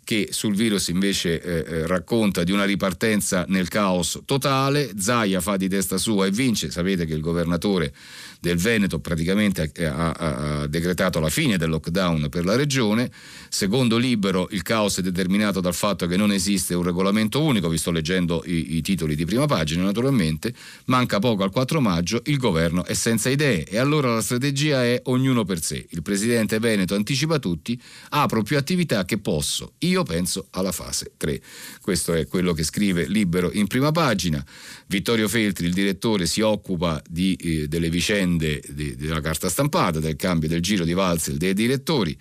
[0.04, 5.56] che sul virus invece eh, eh, racconta di una ripartenza nel caos totale, Zaia fa
[5.56, 7.94] di testa sua e vince, sapete che il governatore
[8.44, 13.10] del Veneto praticamente ha, ha, ha, decretato la fine del lockdown per la regione.
[13.48, 17.78] Secondo Libero il caos è determinato dal fatto che non esiste un regolamento unico, vi
[17.78, 20.54] sto leggendo i, i titoli di prima pagina naturalmente,
[20.86, 25.00] manca poco al 4 maggio, il governo è senza idee e allora la strategia è
[25.06, 25.86] ognuno per sé.
[25.92, 31.40] Il presidente Veneto anticipa tutti, apro più attività che posso, io penso alla fase 3.
[31.82, 34.46] Questo è quello che scrive Libero in prima pagina.
[34.88, 40.16] Vittorio Feltri, il direttore, si occupa di, eh, delle vicende di, della carta stampata, del
[40.16, 42.18] cambio del giro di valzer dei direttori.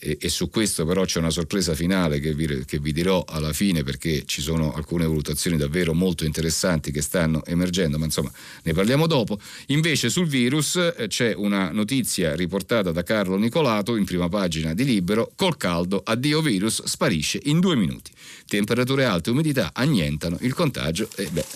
[0.00, 3.52] E, e, su questo però c'è una sorpresa finale che vi, che vi, dirò alla
[3.52, 8.30] fine perché ci sono alcune valutazioni davvero molto interessanti che stanno emergendo, ma insomma
[8.62, 9.40] ne parliamo dopo.
[9.66, 14.84] Invece sul virus eh, c'è una notizia riportata da Carlo Nicolato in prima pagina di
[14.84, 18.12] Libero, col caldo addio virus sparisce in due minuti.
[18.46, 21.46] Temperature alte e umidità annientano il contagio e beh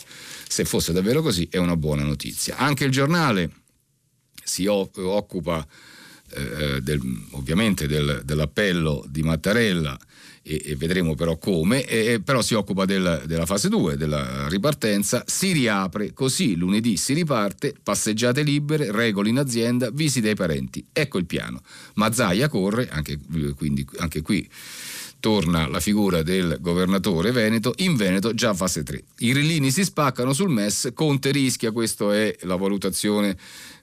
[0.52, 2.57] se fosse davvero così è una buona notizia.
[2.57, 3.50] Anche il giornale
[4.44, 5.66] si occupa
[6.35, 7.01] eh, del,
[7.33, 9.99] ovviamente del, dell'appello di Mattarella
[10.42, 15.23] e, e vedremo però come, e, però si occupa del, della fase 2, della ripartenza,
[15.27, 21.18] si riapre così lunedì si riparte, passeggiate libere, regole in azienda, visite ai parenti, ecco
[21.18, 21.62] il piano.
[21.95, 23.18] Mazzaia corre, anche,
[23.57, 24.49] quindi, anche qui
[25.23, 29.05] torna la figura del governatore Veneto, in Veneto già fase 3.
[29.18, 33.38] I rillini si spaccano sul MES, Conte rischia, questa è la valutazione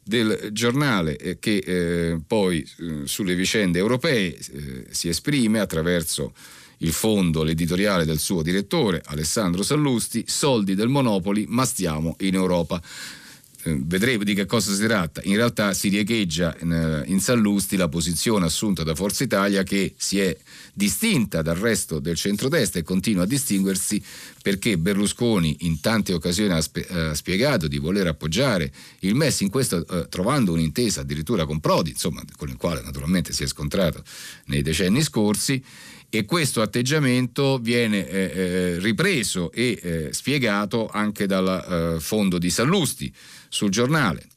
[0.09, 6.33] del giornale eh, che eh, poi eh, sulle vicende europee eh, si esprime attraverso
[6.77, 12.81] il fondo, l'editoriale del suo direttore Alessandro Sallusti, soldi del Monopoli, ma stiamo in Europa.
[13.63, 15.19] Eh, vedremo di che cosa si tratta.
[15.25, 19.93] In realtà si riecheggia in, eh, in Sallusti la posizione assunta da Forza Italia che
[19.97, 20.35] si è
[20.73, 24.01] distinta dal resto del centrodestra e continua a distinguersi
[24.41, 29.49] perché Berlusconi in tante occasioni ha, spe- ha spiegato di voler appoggiare il MES in
[29.49, 34.01] questo eh, trovando un'intesa addirittura con Prodi, insomma, con il quale naturalmente si è scontrato
[34.45, 35.61] nei decenni scorsi
[36.11, 42.49] e questo atteggiamento viene eh, eh ripreso e eh, spiegato anche dal eh, fondo di
[42.49, 43.13] Sallusti
[43.49, 44.27] sul giornale.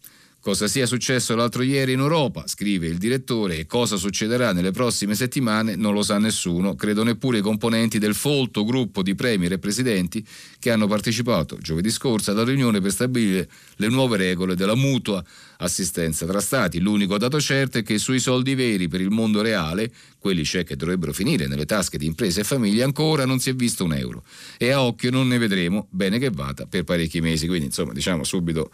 [0.42, 5.14] Cosa sia successo l'altro ieri in Europa, scrive il direttore, e cosa succederà nelle prossime
[5.14, 9.60] settimane non lo sa nessuno, credo neppure i componenti del folto gruppo di premier e
[9.60, 10.26] presidenti
[10.58, 15.24] che hanno partecipato giovedì scorso alla riunione per stabilire le nuove regole della mutua
[15.62, 16.78] assistenza tra stati.
[16.78, 20.76] L'unico dato certo è che sui soldi veri per il mondo reale, quelli cioè che
[20.76, 24.24] dovrebbero finire nelle tasche di imprese e famiglie, ancora non si è visto un euro.
[24.56, 27.46] E a occhio non ne vedremo, bene che vada, per parecchi mesi.
[27.46, 28.70] Quindi insomma diciamo subito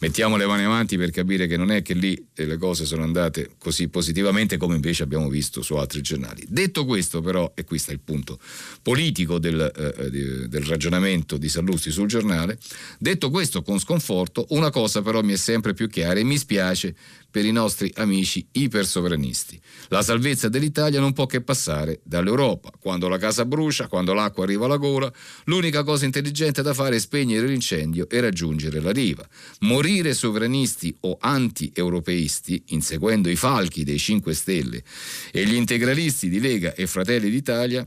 [0.00, 3.52] mettiamo le mani avanti per capire che non è che lì le cose sono andate
[3.58, 6.44] così positivamente come invece abbiamo visto su altri giornali.
[6.48, 8.38] Detto questo però, e questo è il punto
[8.82, 12.58] politico del, eh, del ragionamento di Sallusti sul giornale,
[12.98, 16.94] detto questo con sconforto, una cosa però mi è sempre più chiara e mi spiace
[17.32, 19.58] per i nostri amici ipersovranisti.
[19.88, 22.70] La salvezza dell'Italia non può che passare dall'Europa.
[22.78, 25.10] Quando la casa brucia, quando l'acqua arriva alla gola,
[25.44, 29.26] l'unica cosa intelligente da fare è spegnere l'incendio e raggiungere la riva.
[29.60, 34.84] Morire sovranisti o anti-europeisti, inseguendo i falchi dei 5 Stelle
[35.30, 37.86] e gli integralisti di Lega e Fratelli d'Italia,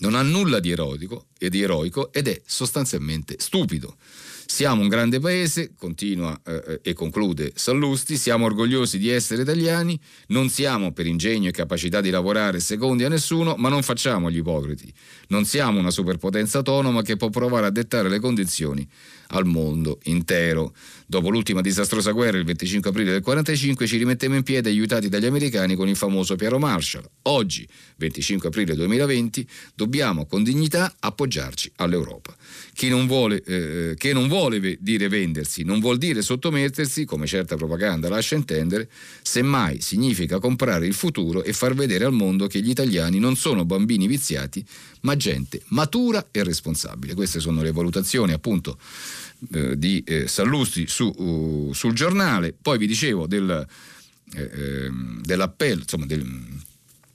[0.00, 3.96] non ha nulla di eroico ed è sostanzialmente stupido.
[4.50, 10.00] Siamo un grande paese, continua eh, eh, e conclude Sallusti, siamo orgogliosi di essere italiani,
[10.28, 14.38] non siamo per ingegno e capacità di lavorare secondi a nessuno, ma non facciamo gli
[14.38, 14.90] ipocriti.
[15.28, 18.88] Non siamo una superpotenza autonoma che può provare a dettare le condizioni
[19.28, 20.72] al mondo intero.
[21.06, 25.26] Dopo l'ultima disastrosa guerra, il 25 aprile del 1945, ci rimettiamo in piedi aiutati dagli
[25.26, 27.04] americani con il famoso Piero Marshall.
[27.24, 32.34] Oggi, 25 aprile 2020, dobbiamo con dignità appoggiarci all'Europa.
[32.72, 34.37] Chi non vuole, eh, che non vuole
[34.78, 38.88] dire vendersi, non vuol dire sottomettersi, come certa propaganda lascia intendere,
[39.22, 43.64] semmai significa comprare il futuro e far vedere al mondo che gli italiani non sono
[43.64, 44.64] bambini viziati,
[45.00, 47.14] ma gente matura e responsabile.
[47.14, 48.78] Queste sono le valutazioni appunto
[49.52, 52.54] eh, di eh, Sallusti su, uh, sul giornale.
[52.60, 53.66] Poi vi dicevo del,
[54.34, 56.26] eh, ehm, dell'appello, insomma del,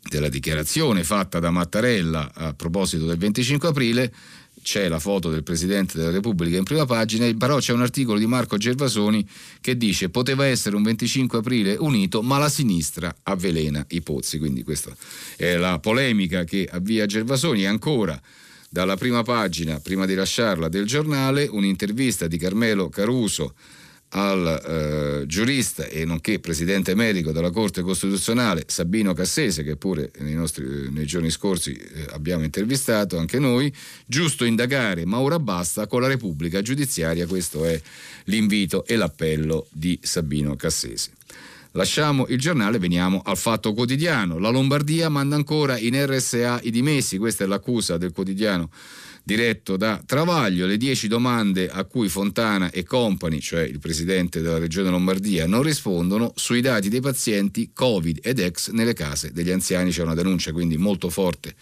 [0.10, 4.14] della dichiarazione fatta da Mattarella a proposito del 25 aprile
[4.64, 8.26] c'è la foto del Presidente della Repubblica in prima pagina, però c'è un articolo di
[8.26, 9.28] Marco Gervasoni
[9.62, 14.40] che dice poteva essere un 25 aprile unito, ma la sinistra avvelena i pozzi.
[14.40, 14.96] Quindi questa
[15.36, 17.62] è la polemica che avvia Gervasoni.
[17.62, 18.20] E ancora
[18.70, 23.54] dalla prima pagina, prima di lasciarla, del giornale, un'intervista di Carmelo Caruso
[24.16, 30.34] al eh, giurista e nonché presidente emerico della Corte Costituzionale Sabino Cassese, che pure nei,
[30.34, 33.74] nostri, nei giorni scorsi eh, abbiamo intervistato anche noi,
[34.06, 37.80] giusto indagare, ma ora basta con la Repubblica Giudiziaria, questo è
[38.26, 41.12] l'invito e l'appello di Sabino Cassese.
[41.72, 44.38] Lasciamo il giornale, veniamo al fatto quotidiano.
[44.38, 48.70] La Lombardia manda ancora in RSA i dimessi, questa è l'accusa del quotidiano
[49.24, 54.58] diretto da Travaglio, le 10 domande a cui Fontana e Company, cioè il presidente della
[54.58, 59.92] regione Lombardia, non rispondono sui dati dei pazienti Covid ed ex nelle case degli anziani.
[59.92, 61.56] C'è una denuncia quindi molto forte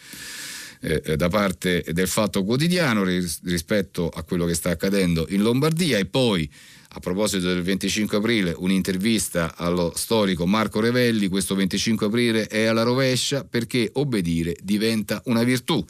[0.82, 6.06] eh, da parte del Fatto Quotidiano rispetto a quello che sta accadendo in Lombardia e
[6.06, 6.50] poi
[6.94, 12.84] a proposito del 25 aprile, un'intervista allo storico Marco Revelli, questo 25 aprile è alla
[12.84, 15.86] rovescia perché obbedire diventa una virtù.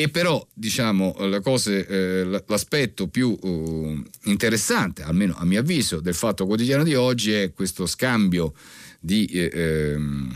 [0.00, 6.46] E però, diciamo, cose, eh, l'aspetto più uh, interessante, almeno a mio avviso, del fatto
[6.46, 8.54] quotidiano di oggi è questo scambio
[9.00, 9.24] di...
[9.24, 10.34] Eh, ehm,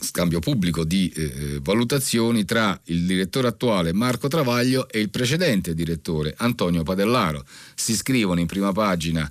[0.00, 6.34] scambio pubblico di eh, valutazioni tra il direttore attuale Marco Travaglio e il precedente direttore
[6.36, 7.44] Antonio Padellaro.
[7.74, 9.30] Si scrivono in prima pagina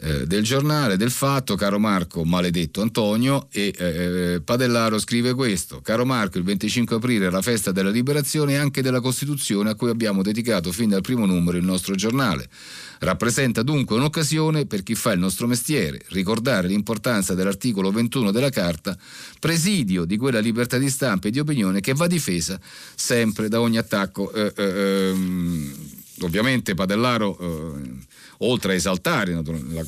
[0.00, 3.86] eh, del giornale del fatto, caro Marco, maledetto Antonio, e eh,
[4.34, 8.56] eh Padellaro scrive questo, caro Marco, il 25 aprile è la festa della liberazione e
[8.56, 12.48] anche della Costituzione a cui abbiamo dedicato fin dal primo numero il nostro giornale.
[13.00, 18.96] Rappresenta dunque un'occasione per chi fa il nostro mestiere, ricordare l'importanza dell'articolo 21 della Carta,
[19.38, 22.58] presidio di quella libertà di stampa e di opinione che va difesa
[22.94, 24.32] sempre da ogni attacco.
[24.32, 25.74] Eh, eh, ehm,
[26.22, 28.06] ovviamente Padellaro eh,
[28.38, 29.42] oltre a esaltare la,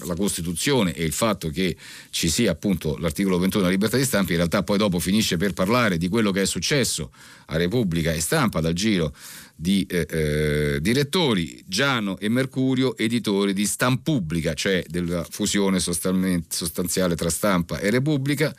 [0.05, 1.77] la, Costituzione e il fatto che
[2.11, 5.53] ci sia appunto l'articolo 21 della libertà di stampa, in realtà poi dopo finisce per
[5.53, 7.11] parlare di quello che è successo
[7.47, 9.15] a Repubblica e Stampa dal giro
[9.55, 17.29] di eh, eh, direttori, Giano e Mercurio, editori di Stampubblica, cioè della fusione sostanziale tra
[17.29, 18.55] Stampa e Repubblica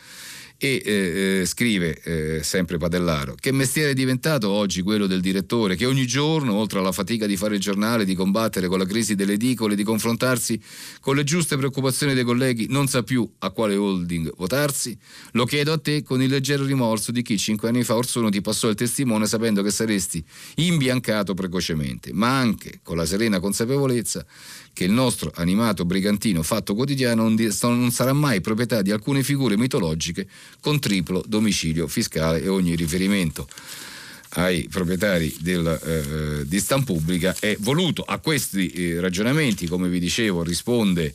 [0.63, 5.87] e eh, scrive eh, sempre Padellaro che mestiere è diventato oggi quello del direttore che
[5.87, 9.33] ogni giorno oltre alla fatica di fare il giornale di combattere con la crisi delle
[9.33, 10.61] edicole di confrontarsi
[10.99, 14.95] con le giuste preoccupazioni dei colleghi non sa più a quale holding votarsi?
[15.31, 18.41] Lo chiedo a te con il leggero rimorso di chi cinque anni fa Orsono ti
[18.41, 20.23] passò il testimone sapendo che saresti
[20.57, 24.23] imbiancato precocemente ma anche con la serena consapevolezza
[24.73, 30.27] che il nostro animato brigantino fatto quotidiano non sarà mai proprietà di alcune figure mitologiche
[30.59, 33.47] con triplo domicilio fiscale e ogni riferimento
[34.35, 38.03] ai proprietari del, eh, di Stampubblica è voluto.
[38.03, 41.13] A questi eh, ragionamenti, come vi dicevo, risponde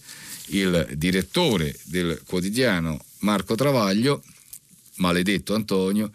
[0.49, 4.23] il direttore del quotidiano Marco Travaglio,
[4.97, 6.11] maledetto Antonio,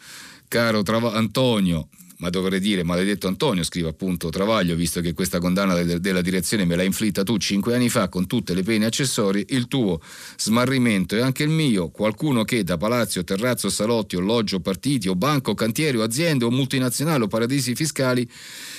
[0.48, 1.88] caro Trava- Antonio,
[2.22, 6.66] ma dovrei dire maledetto Antonio, scrive appunto Travaglio, visto che questa condanna de- della direzione
[6.66, 10.00] me l'ha inflitta tu cinque anni fa con tutte le pene accessorie, il tuo
[10.38, 15.56] smarrimento e anche il mio, qualcuno che da palazzo, terrazzo, salotti, alloggio, partiti o banco,
[15.56, 18.30] cantiere o aziende o multinazionali o paradisi fiscali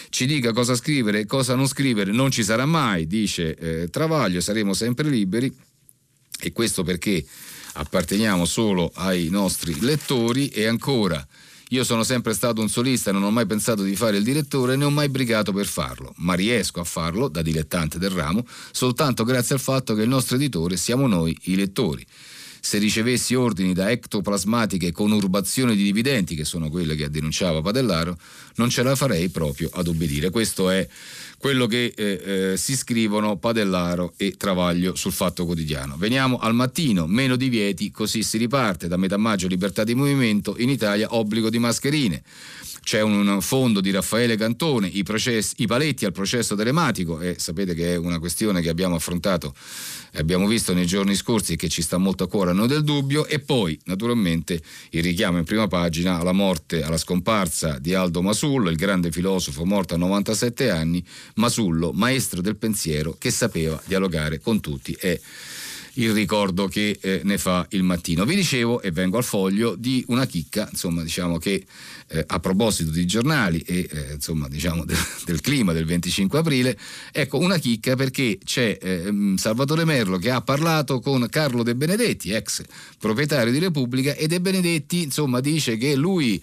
[0.08, 4.40] ci dica cosa scrivere e cosa non scrivere non ci sarà mai, dice eh, Travaglio,
[4.40, 5.52] saremo sempre liberi.
[6.44, 7.24] E questo perché
[7.74, 11.26] apparteniamo solo ai nostri lettori e ancora
[11.72, 14.84] io sono sempre stato un solista, non ho mai pensato di fare il direttore, né
[14.84, 19.54] ho mai brigato per farlo, ma riesco a farlo, da dilettante del ramo, soltanto grazie
[19.54, 22.06] al fatto che il nostro editore siamo noi, i lettori
[22.64, 28.16] se ricevessi ordini da ectoplasmatiche conurbazioni di dividenti, che sono quelle che denunciava Padellaro,
[28.54, 30.30] non ce la farei proprio ad obbedire.
[30.30, 30.86] Questo è
[31.42, 35.96] quello che eh, eh, si scrivono Padellaro e Travaglio sul Fatto Quotidiano.
[35.96, 38.86] Veniamo al mattino, meno divieti, così si riparte.
[38.86, 42.22] Da metà maggio libertà di movimento, in Italia obbligo di mascherine
[42.82, 47.74] c'è un fondo di Raffaele Cantone, i, processi, i paletti al processo telematico e sapete
[47.74, 49.54] che è una questione che abbiamo affrontato
[50.14, 52.82] abbiamo visto nei giorni scorsi e che ci sta molto a cuore a noi del
[52.82, 54.60] dubbio e poi naturalmente
[54.90, 59.64] il richiamo in prima pagina alla morte, alla scomparsa di Aldo Masullo, il grande filosofo
[59.64, 61.04] morto a 97 anni,
[61.36, 65.20] Masullo, maestro del pensiero che sapeva dialogare con tutti e
[65.94, 68.24] il ricordo che eh, ne fa il mattino.
[68.24, 71.64] Vi dicevo, e vengo al foglio, di una chicca, insomma, diciamo che
[72.08, 76.78] eh, a proposito di giornali e eh, insomma, diciamo del, del, clima del 25 aprile,
[77.10, 82.30] ecco una chicca perché c'è ehm, Salvatore Merlo che ha parlato con Carlo De Benedetti,
[82.30, 82.62] ex
[82.98, 86.42] proprietario di Repubblica, e De Benedetti, insomma, dice che lui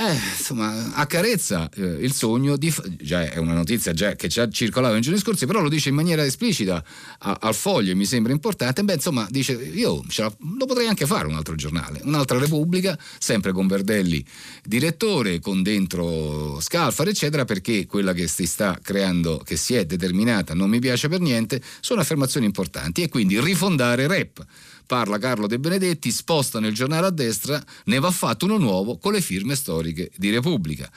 [0.00, 2.72] eh, insomma, accarezza eh, il sogno di.
[3.02, 5.94] Già è una notizia già, che già circolava nei giorni scorsi, però lo dice in
[5.94, 6.82] maniera esplicita
[7.18, 8.82] a, al foglio mi sembra importante.
[8.82, 13.52] Beh, insomma, dice: Io la, lo potrei anche fare un altro giornale, un'altra Repubblica, sempre
[13.52, 14.24] con Verdelli
[14.64, 20.54] direttore, con dentro Scalfari, eccetera, perché quella che si sta creando, che si è determinata,
[20.54, 24.46] non mi piace per niente, sono affermazioni importanti e quindi rifondare rep
[24.90, 29.12] parla Carlo De Benedetti, sposta nel giornale a destra, ne va fatto uno nuovo con
[29.12, 30.90] le firme storiche di Repubblica.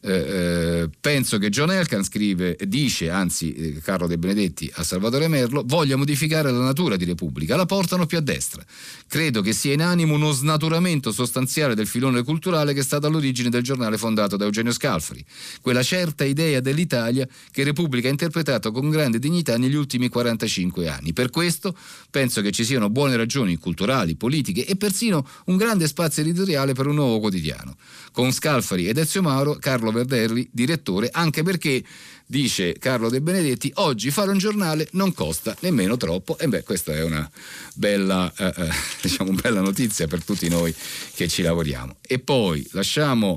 [0.00, 5.28] Eh, eh, penso che John Elkan scrive, dice, anzi eh, Carlo De Benedetti a Salvatore
[5.28, 8.64] Merlo, voglia modificare la natura di Repubblica, la portano più a destra.
[9.08, 13.48] Credo che sia in animo uno snaturamento sostanziale del filone culturale che è stato all'origine
[13.48, 15.24] del giornale fondato da Eugenio Scalfari,
[15.60, 21.12] quella certa idea dell'Italia che Repubblica ha interpretato con grande dignità negli ultimi 45 anni.
[21.12, 21.76] Per questo
[22.10, 26.86] penso che ci siano buone ragioni culturali, politiche e persino un grande spazio editoriale per
[26.86, 27.76] un nuovo quotidiano.
[28.12, 31.82] Con Scalfari ed Ezio Mauro, Carlo Verdelli, direttore, anche perché,
[32.26, 36.38] dice Carlo De Benedetti, oggi fare un giornale non costa nemmeno troppo.
[36.38, 37.28] E beh, questa è una
[37.74, 38.68] bella, eh, eh,
[39.02, 40.74] diciamo, bella notizia per tutti noi
[41.14, 41.96] che ci lavoriamo.
[42.00, 43.36] E poi lasciamo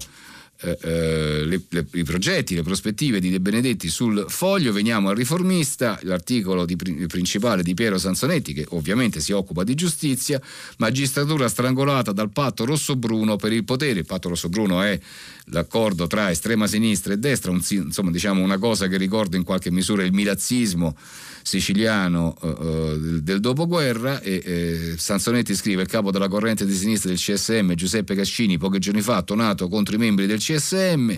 [0.61, 5.15] eh, eh, le, le, i progetti, le prospettive di De Benedetti sul foglio, veniamo al
[5.15, 10.41] riformista, l'articolo di, principale di Piero Sansonetti che ovviamente si occupa di giustizia,
[10.77, 14.99] magistratura strangolata dal patto rosso-bruno per il potere, il patto rosso-bruno è
[15.45, 19.71] l'accordo tra estrema sinistra e destra, un, insomma diciamo una cosa che ricorda in qualche
[19.71, 20.95] misura il milazzismo
[21.49, 27.17] siciliano uh, del dopoguerra e eh, Sansonetti scrive il capo della corrente di sinistra del
[27.17, 31.11] CSM Giuseppe Cascini pochi giorni fa ha tonato contro i membri del CSM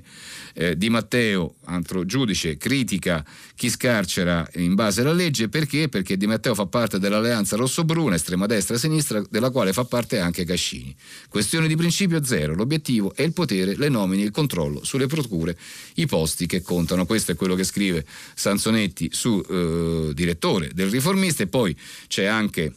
[0.54, 3.26] eh, Di Matteo, altro giudice, critica
[3.56, 5.90] chi scarcera in base alla legge perché?
[5.90, 10.20] Perché Di Matteo fa parte dell'alleanza rosso-bruna estrema destra e sinistra della quale fa parte
[10.20, 10.96] anche Cascini.
[11.30, 15.58] Questione di principio zero, l'obiettivo è il potere, le nomine, il controllo sulle procure,
[15.96, 17.06] i posti che contano.
[17.06, 21.76] Questo è quello che scrive Sansonetti su eh, direttore del riformista e poi
[22.08, 22.74] c'è anche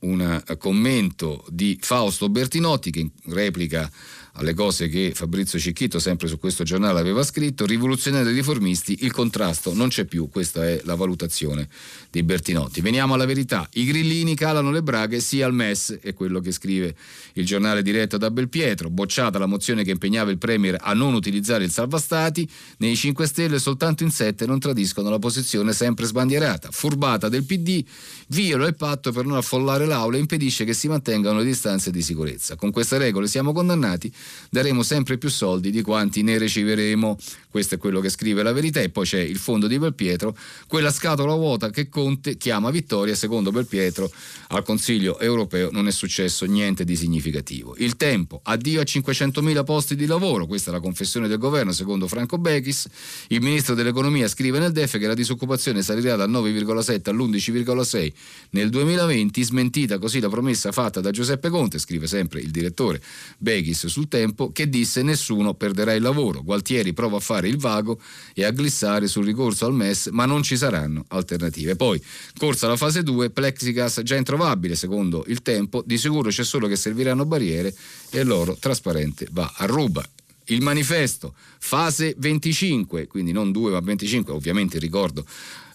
[0.00, 3.90] un commento di Fausto Bertinotti che replica
[4.36, 9.74] alle cose che Fabrizio Cicchito sempre su questo giornale aveva scritto, rivoluzionari riformisti, il contrasto
[9.74, 11.68] non c'è più, questa è la valutazione
[12.10, 12.80] di Bertinotti.
[12.80, 16.96] Veniamo alla verità, i grillini calano le braghe sia al MES, è quello che scrive
[17.34, 21.62] il giornale diretto da Belpietro, bocciata la mozione che impegnava il Premier a non utilizzare
[21.62, 27.28] il salvastati, nei 5 Stelle soltanto in 7 non tradiscono la posizione sempre sbandierata, furbata
[27.28, 27.84] del PD,
[28.28, 32.02] viola il patto per non affollare l'aula e impedisce che si mantengano le distanze di
[32.02, 32.56] sicurezza.
[32.56, 34.12] Con queste regole siamo condannati
[34.50, 37.18] daremo sempre più soldi di quanti ne riceveremo.
[37.50, 40.90] Questo è quello che scrive la verità e poi c'è il fondo di Belpietro, quella
[40.90, 44.10] scatola vuota che Conte chiama vittoria, secondo Belpietro
[44.48, 47.76] al Consiglio europeo non è successo niente di significativo.
[47.78, 52.08] Il tempo, addio a 500.000 posti di lavoro, questa è la confessione del governo secondo
[52.08, 52.88] Franco Bechis,
[53.28, 58.12] il ministro dell'economia scrive nel DEF che la disoccupazione salirà dal 9,7 all'11,6
[58.50, 63.00] nel 2020, smentita così la promessa fatta da Giuseppe Conte, scrive sempre il direttore
[63.38, 66.44] Bechis sul tempo, che disse nessuno perderà il lavoro.
[66.44, 68.00] Gualtieri prova a fare il vago
[68.32, 71.74] e a glissare sul ricorso al MES, ma non ci saranno alternative.
[71.74, 72.00] Poi,
[72.38, 76.76] corsa la fase 2, Plexigas già introvabile secondo il tempo, di sicuro c'è solo che
[76.76, 77.74] serviranno barriere
[78.10, 80.08] e l'oro trasparente va a ruba.
[80.48, 85.24] Il manifesto, fase 25, quindi non 2 ma 25, ovviamente ricordo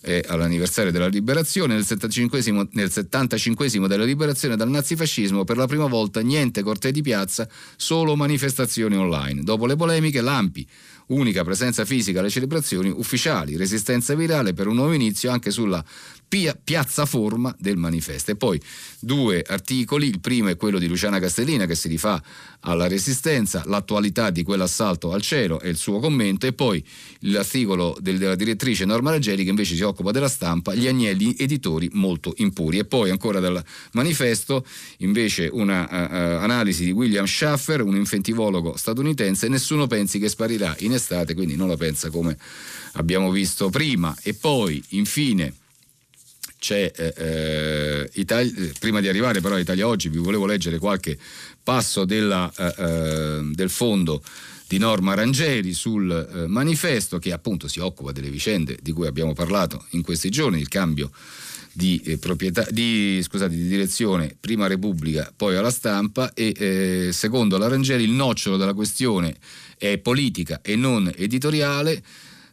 [0.01, 5.87] eh, all'anniversario della liberazione, nel 75, nel 75 della liberazione dal nazifascismo, per la prima
[5.87, 9.43] volta niente cortei di piazza, solo manifestazioni online.
[9.43, 10.67] Dopo le polemiche, Lampi,
[11.07, 15.83] unica presenza fisica alle celebrazioni ufficiali, resistenza virale per un nuovo inizio anche sulla
[16.29, 18.31] pia- piazzaforma del manifesto.
[18.31, 18.61] E poi
[18.99, 22.21] due articoli, il primo è quello di Luciana Castellina che si rifà
[22.61, 26.83] alla resistenza, l'attualità di quell'assalto al cielo e il suo commento e poi
[27.21, 32.33] l'articolo della direttrice Norma Raggeri che invece si occupa della stampa, gli agnelli editori molto
[32.37, 32.77] impuri.
[32.77, 33.61] E poi ancora dal
[33.93, 34.65] manifesto
[34.97, 40.93] invece un'analisi uh, uh, di William Schaffer, un inventivologo statunitense, nessuno pensi che sparirà in
[40.93, 42.37] estate, quindi non la pensa come
[42.93, 44.15] abbiamo visto prima.
[44.21, 45.53] E poi infine
[46.59, 51.17] c'è eh, eh Italia, prima di arrivare però a Italia Oggi vi volevo leggere qualche
[51.63, 54.21] passo della, eh, eh, del fondo
[54.67, 59.33] di Norma Rangeri sul eh, manifesto che appunto si occupa delle vicende di cui abbiamo
[59.33, 61.09] parlato in questi giorni, il cambio
[61.71, 67.57] di, eh, proprietà, di, scusate, di direzione prima Repubblica poi alla stampa e eh, secondo
[67.57, 69.35] la Rangeri il nocciolo della questione
[69.77, 72.03] è politica e non editoriale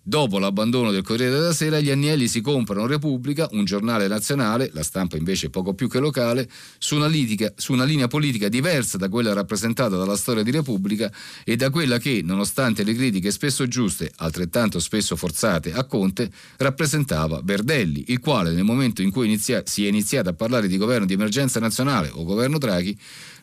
[0.09, 4.85] Dopo l'abbandono del Corriere della Sera, gli Agnelli si comprano Repubblica, un giornale nazionale, la
[4.85, 6.49] stampa invece poco più che locale,
[6.79, 11.11] su una, litica, su una linea politica diversa da quella rappresentata dalla storia di Repubblica
[11.43, 17.41] e da quella che, nonostante le critiche spesso giuste, altrettanto spesso forzate a Conte, rappresentava
[17.43, 21.07] Verdelli, il quale nel momento in cui inizia, si è iniziato a parlare di governo
[21.07, 22.97] di emergenza nazionale o governo Draghi,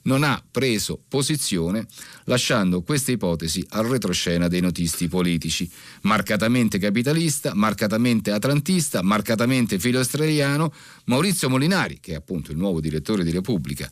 [0.04, 1.88] non ha preso posizione
[2.26, 5.70] lasciando questa ipotesi al retroscena dei notisti politici.
[6.02, 10.72] Marcatamente capitalista, marcatamente atlantista, marcatamente filo australiano,
[11.06, 13.90] Maurizio Molinari, che è appunto il nuovo direttore di Repubblica,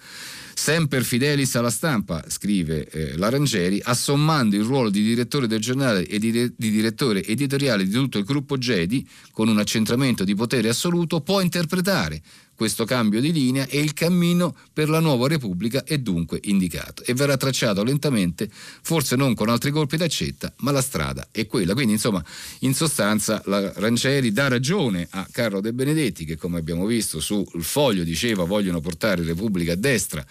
[0.61, 6.19] Semper fidelis alla stampa, scrive eh, Larangeri, assommando il ruolo di direttore del giornale e
[6.19, 11.21] di, di, direttore editoriale di tutto il gruppo Gedi, con un accentramento di potere assoluto,
[11.21, 12.21] può interpretare
[12.61, 17.15] questo cambio di linea e il cammino per la nuova Repubblica è dunque indicato e
[17.15, 21.73] verrà tracciato lentamente, forse non con altri colpi d'accetta, ma la strada è quella.
[21.73, 22.23] Quindi insomma,
[22.59, 27.47] in sostanza la Ranceri dà ragione a Carlo De Benedetti che come abbiamo visto sul
[27.63, 30.23] foglio diceva vogliono portare Repubblica a destra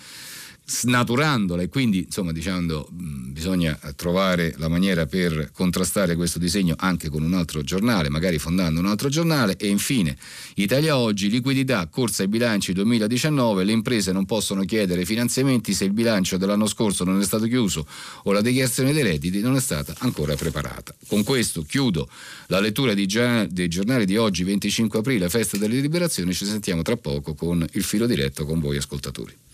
[0.70, 7.08] snaturandola e quindi insomma dicendo mh, bisogna trovare la maniera per contrastare questo disegno anche
[7.08, 10.16] con un altro giornale, magari fondando un altro giornale e infine
[10.54, 15.92] Italia Oggi, liquidità, corsa ai bilanci 2019, le imprese non possono chiedere finanziamenti se il
[15.92, 17.84] bilancio dell'anno scorso non è stato chiuso
[18.24, 20.94] o la dichiarazione dei redditi non è stata ancora preparata.
[21.08, 22.08] Con questo chiudo
[22.46, 27.34] la lettura dei giornali di oggi 25 aprile, festa delle liberazioni, ci sentiamo tra poco
[27.34, 29.48] con il filo diretto con voi ascoltatori.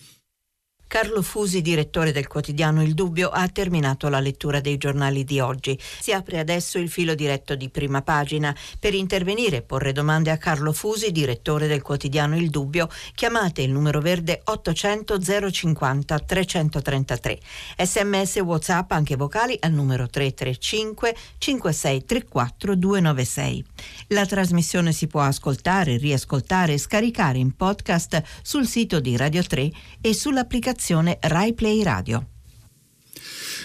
[0.87, 5.77] Carlo Fusi, direttore del quotidiano Il Dubbio, ha terminato la lettura dei giornali di oggi.
[5.99, 8.55] Si apre adesso il filo diretto di prima pagina.
[8.79, 13.71] Per intervenire e porre domande a Carlo Fusi, direttore del quotidiano Il Dubbio, chiamate il
[13.71, 17.39] numero verde 800 050 333.
[17.77, 23.65] Sms WhatsApp anche vocali al numero 335 5634 296.
[24.07, 29.69] La trasmissione si può ascoltare, riascoltare e scaricare in podcast sul sito di Radio 3
[29.99, 32.27] e sull'applicazione applicazione Rai Play Radio.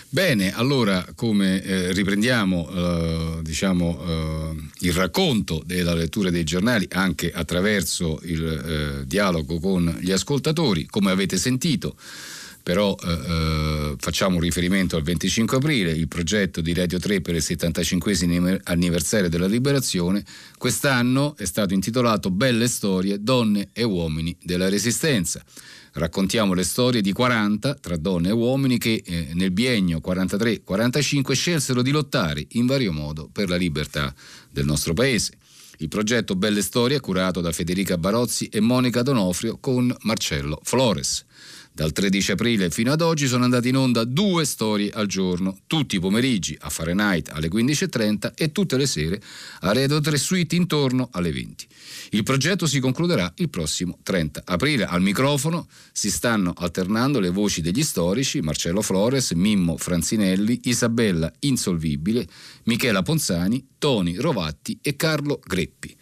[0.08, 7.30] Bene, allora come eh, riprendiamo eh, diciamo, eh, il racconto della lettura dei giornali anche
[7.32, 11.96] attraverso il eh, dialogo con gli ascoltatori, come avete sentito,
[12.62, 17.34] però eh, eh, facciamo un riferimento al 25 aprile, il progetto di Radio 3 per
[17.34, 20.22] il 75 anniversario della liberazione,
[20.58, 25.42] quest'anno è stato intitolato Belle storie, donne e uomini della resistenza
[25.92, 31.82] raccontiamo le storie di 40 tra donne e uomini che eh, nel biennio 43-45 scelsero
[31.82, 34.14] di lottare in vario modo per la libertà
[34.50, 35.38] del nostro paese.
[35.78, 41.24] Il progetto Belle Storie è curato da Federica Barozzi e Monica Donofrio con Marcello Flores.
[41.74, 45.96] Dal 13 aprile fino ad oggi sono andate in onda due storie al giorno, tutti
[45.96, 49.18] i pomeriggi a Fahrenheit alle 15.30 e tutte le sere
[49.60, 51.66] a Radio 3 Suite intorno alle 20.
[52.10, 54.84] Il progetto si concluderà il prossimo 30 aprile.
[54.84, 62.28] Al microfono si stanno alternando le voci degli storici Marcello Flores, Mimmo Franzinelli, Isabella Insolvibile,
[62.64, 65.96] Michela Ponzani, Toni Rovatti e Carlo Greppi.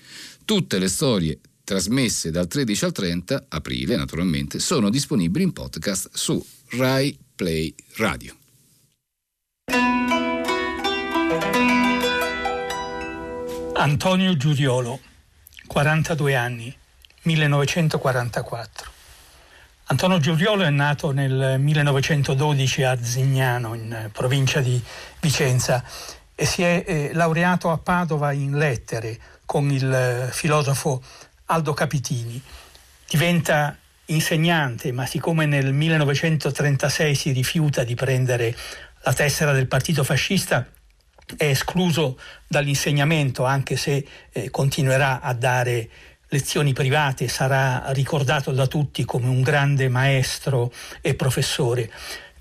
[0.45, 1.39] Tutte le storie
[1.71, 8.35] trasmesse dal 13 al 30 aprile, naturalmente, sono disponibili in podcast su Rai Play Radio.
[13.75, 14.99] Antonio Giuriolo,
[15.69, 16.77] 42 anni,
[17.23, 18.91] 1944.
[19.85, 24.83] Antonio Giuriolo è nato nel 1912 a Zignano, in provincia di
[25.21, 25.85] Vicenza,
[26.35, 31.03] e si è eh, laureato a Padova in lettere con il eh, filosofo
[31.51, 32.41] Aldo Capitini.
[33.09, 33.77] Diventa
[34.07, 38.57] insegnante, ma siccome nel 1936 si rifiuta di prendere
[39.03, 40.67] la tessera del partito fascista,
[41.37, 45.89] è escluso dall'insegnamento, anche se eh, continuerà a dare
[46.29, 51.91] lezioni private, sarà ricordato da tutti come un grande maestro e professore.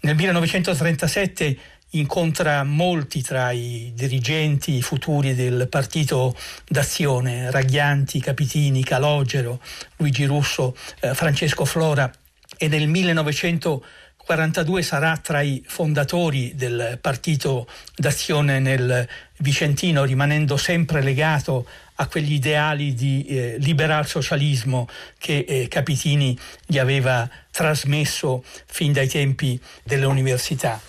[0.02, 1.58] Nel 1937
[1.92, 6.36] incontra molti tra i dirigenti futuri del partito
[6.68, 9.60] d'azione, Ragghianti, Capitini, Calogero,
[9.98, 12.12] Luigi Russo, eh, Francesco Flora
[12.58, 21.66] e nel 1942 sarà tra i fondatori del partito d'azione nel Vicentino, rimanendo sempre legato
[21.96, 24.88] a quegli ideali di eh, liberal socialismo
[25.18, 30.80] che eh, Capitini gli aveva trasmesso fin dai tempi delle università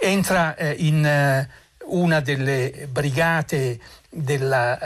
[0.00, 1.48] entra eh, in eh,
[1.86, 3.78] una delle brigate
[4.12, 4.76] della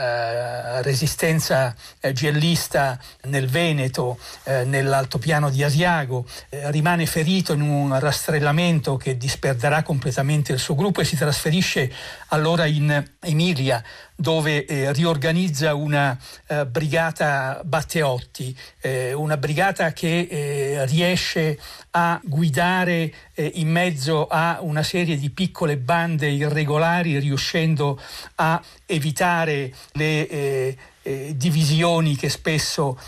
[0.77, 8.97] uh, resistenza uh, giellista nel Veneto, uh, nell'altopiano di Asiago, rimane ferito in un rastrellamento
[8.97, 11.91] che disperderà completamente il suo gruppo e si trasferisce
[12.35, 13.81] allora in Emilia
[14.13, 16.17] dove eh, riorganizza una
[16.47, 21.57] eh, brigata Batteotti, eh, una brigata che eh, riesce
[21.91, 27.99] a guidare eh, in mezzo a una serie di piccole bande irregolari, riuscendo
[28.35, 30.77] a evitare le eh,
[31.35, 32.99] divisioni che spesso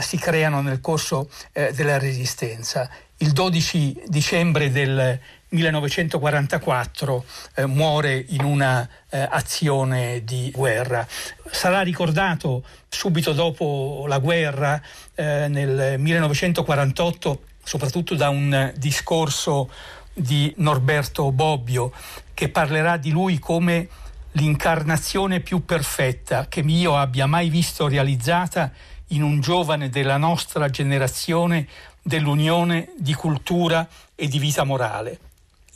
[0.00, 2.86] si creano nel corso della resistenza.
[3.16, 5.18] Il 12 dicembre del
[5.48, 7.24] 1944
[7.54, 11.06] eh, muore in una eh, azione di guerra.
[11.50, 14.80] Sarà ricordato subito dopo la guerra,
[15.14, 19.70] eh, nel 1948, soprattutto da un discorso
[20.12, 21.92] di Norberto Bobbio,
[22.34, 23.88] che parlerà di lui come
[24.32, 28.70] l'incarnazione più perfetta che io abbia mai visto realizzata
[29.08, 31.66] in un giovane della nostra generazione
[32.02, 35.18] dell'unione di cultura e di vita morale.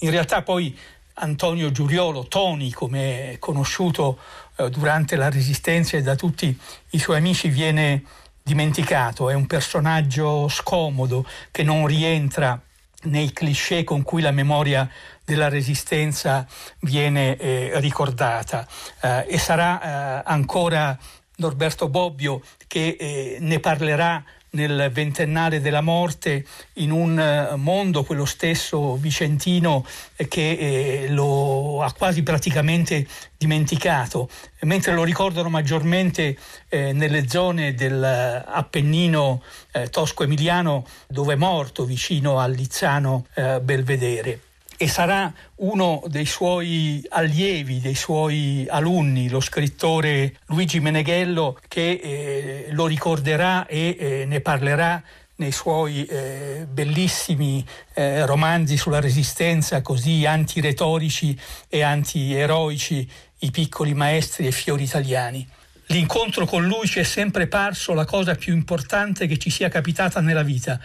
[0.01, 0.77] In realtà poi
[1.15, 4.19] Antonio Giuriolo, Toni, come è conosciuto
[4.57, 6.59] eh, durante la Resistenza e da tutti
[6.91, 8.03] i suoi amici, viene
[8.43, 9.29] dimenticato.
[9.29, 12.59] È un personaggio scomodo che non rientra
[13.03, 14.89] nei cliché con cui la memoria
[15.25, 16.47] della Resistenza
[16.81, 18.67] viene eh, ricordata
[19.03, 20.99] eh, e sarà eh, ancora
[21.37, 26.45] Norberto Bobbio che eh, ne parlerà nel ventennale della morte
[26.75, 29.85] in un eh, mondo, quello stesso vicentino,
[30.17, 34.29] eh, che eh, lo ha quasi praticamente dimenticato,
[34.63, 36.37] mentre lo ricordano maggiormente
[36.69, 39.43] nelle zone dell'Appennino
[39.89, 43.25] tosco-emiliano dove è morto vicino al Lizzano
[43.63, 44.50] Belvedere
[44.83, 52.69] e sarà uno dei suoi allievi, dei suoi alunni, lo scrittore Luigi Meneghello, che eh,
[52.71, 55.03] lo ricorderà e eh, ne parlerà
[55.37, 57.63] nei suoi eh, bellissimi
[57.93, 63.07] eh, romanzi sulla resistenza, così antiretorici e antieroici,
[63.41, 65.47] I piccoli maestri e fiori italiani.
[65.89, 70.23] L'incontro con lui ci è sempre parso la cosa più importante che ci sia capitata
[70.23, 70.81] nella vita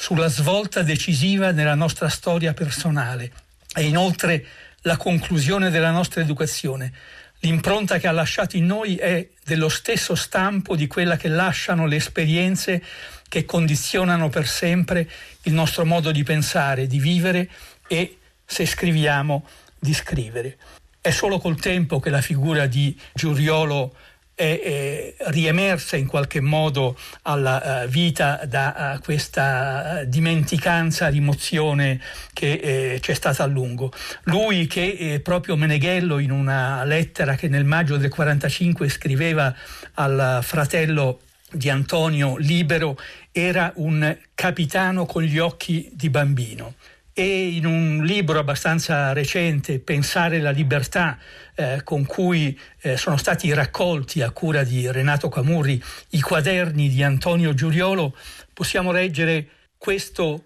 [0.00, 3.32] sulla svolta decisiva nella nostra storia personale
[3.74, 4.46] e inoltre
[4.82, 6.92] la conclusione della nostra educazione.
[7.40, 11.96] L'impronta che ha lasciato in noi è dello stesso stampo di quella che lasciano le
[11.96, 12.80] esperienze
[13.28, 15.10] che condizionano per sempre
[15.42, 17.50] il nostro modo di pensare, di vivere
[17.88, 19.46] e, se scriviamo,
[19.80, 20.58] di scrivere.
[21.00, 23.96] È solo col tempo che la figura di Giuriolo
[24.38, 32.00] è, è riemersa in qualche modo alla uh, vita da uh, questa dimenticanza, rimozione
[32.32, 33.90] che eh, c'è stata a lungo.
[34.24, 39.52] Lui che eh, proprio Meneghello in una lettera che nel maggio del 45 scriveva
[39.94, 42.96] al fratello di Antonio Libero
[43.32, 46.74] era un capitano con gli occhi di bambino
[47.18, 51.18] e in un libro abbastanza recente, Pensare la libertà,
[51.58, 57.02] eh, con cui eh, sono stati raccolti a cura di Renato Camurri i quaderni di
[57.02, 58.14] Antonio Giuriolo,
[58.54, 60.44] possiamo leggere questo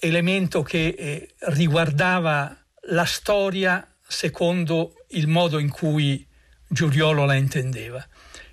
[0.00, 2.56] elemento che eh, riguardava
[2.88, 6.26] la storia secondo il modo in cui
[6.66, 8.02] Giuriolo la intendeva.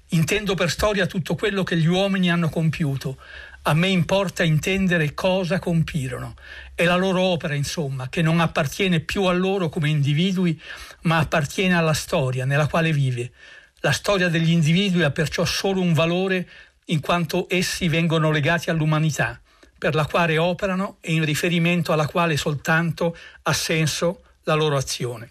[0.10, 3.18] Intendo per storia tutto quello che gli uomini hanno compiuto,
[3.64, 6.34] a me importa intendere cosa compirono.
[6.74, 10.60] È la loro opera, insomma, che non appartiene più a loro come individui,
[11.02, 13.32] ma appartiene alla storia nella quale vive.
[13.80, 16.48] La storia degli individui ha perciò solo un valore
[16.86, 19.40] in quanto essi vengono legati all'umanità,
[19.78, 25.30] per la quale operano e in riferimento alla quale soltanto ha senso la loro azione.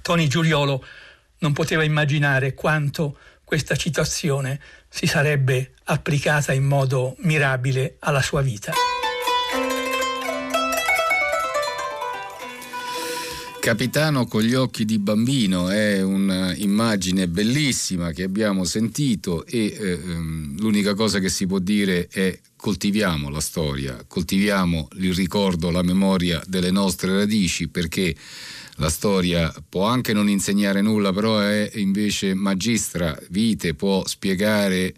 [0.00, 0.84] Tony Giuliolo
[1.38, 8.95] non poteva immaginare quanto questa citazione si sarebbe applicata in modo mirabile alla sua vita.
[13.66, 20.60] Capitano con gli occhi di bambino è un'immagine bellissima che abbiamo sentito e eh, ehm,
[20.60, 26.40] l'unica cosa che si può dire è coltiviamo la storia, coltiviamo il ricordo, la memoria
[26.46, 28.14] delle nostre radici perché
[28.76, 34.94] la storia può anche non insegnare nulla, però è invece magistra vite, può spiegare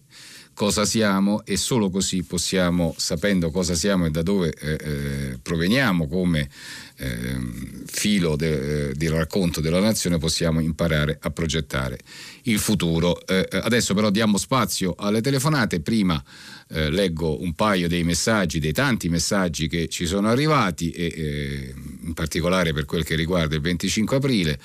[0.59, 6.09] cosa siamo e solo così possiamo, sapendo cosa siamo e da dove eh, eh, proveniamo
[6.09, 6.49] come
[6.97, 7.39] eh,
[7.87, 12.01] filo de, del racconto della nazione, possiamo imparare a progettare
[12.43, 13.25] il futuro.
[13.25, 16.21] Eh, eh, adesso però diamo spazio alle telefonate, prima
[16.71, 22.15] eh, leggo un paio dei messaggi, dei tanti messaggi che ci sono arrivati e in
[22.15, 24.59] particolare per quel che riguarda il 25 aprile,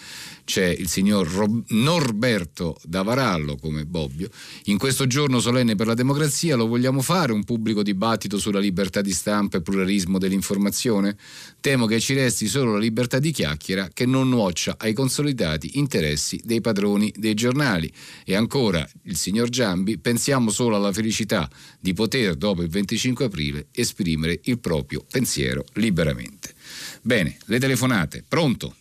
[0.45, 4.29] c'è il signor Rob- Norberto Davarallo come Bobbio.
[4.65, 9.01] In questo giorno solenne per la democrazia lo vogliamo fare un pubblico dibattito sulla libertà
[9.01, 11.17] di stampa e pluralismo dell'informazione?
[11.59, 16.41] Temo che ci resti solo la libertà di chiacchiera che non nuoccia ai consolidati interessi
[16.43, 17.91] dei padroni dei giornali.
[18.25, 23.67] E ancora il signor Giambi, pensiamo solo alla felicità di poter dopo il 25 aprile
[23.71, 26.53] esprimere il proprio pensiero liberamente.
[27.01, 28.75] Bene, le telefonate, pronto?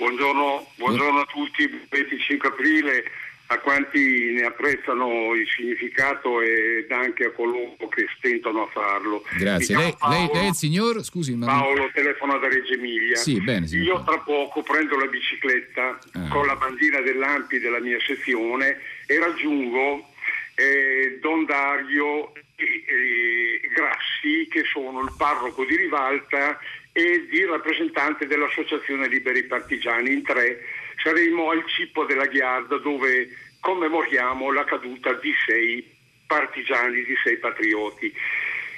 [0.00, 3.04] Buongiorno, buongiorno a tutti, 25 aprile,
[3.48, 9.22] a quanti ne apprezzano il significato ed anche a coloro che stentano a farlo.
[9.36, 9.76] Grazie.
[9.76, 11.04] Lei, Paolo, lei, è il signor?
[11.04, 11.44] Scusi, ma...
[11.44, 13.16] Paolo telefono da Reggio Emilia.
[13.16, 16.28] Sì, bene, Io tra poco prendo la bicicletta ah.
[16.28, 20.08] con la bandina dell'Ampi della mia sezione e raggiungo
[20.54, 26.58] eh, Don Dario e, e Grassi, che sono il parroco di Rivalta
[26.92, 30.12] e di rappresentante dell'Associazione Liberi Partigiani.
[30.12, 30.60] In tre
[31.02, 33.28] saremo al Cippo della Ghiarda dove
[33.60, 38.12] commemoriamo la caduta di sei partigiani, di sei patrioti.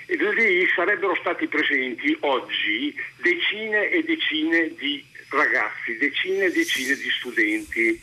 [0.06, 7.10] E lì sarebbero stati presenti oggi decine e decine di ragazzi, decine e decine di
[7.10, 8.00] studenti.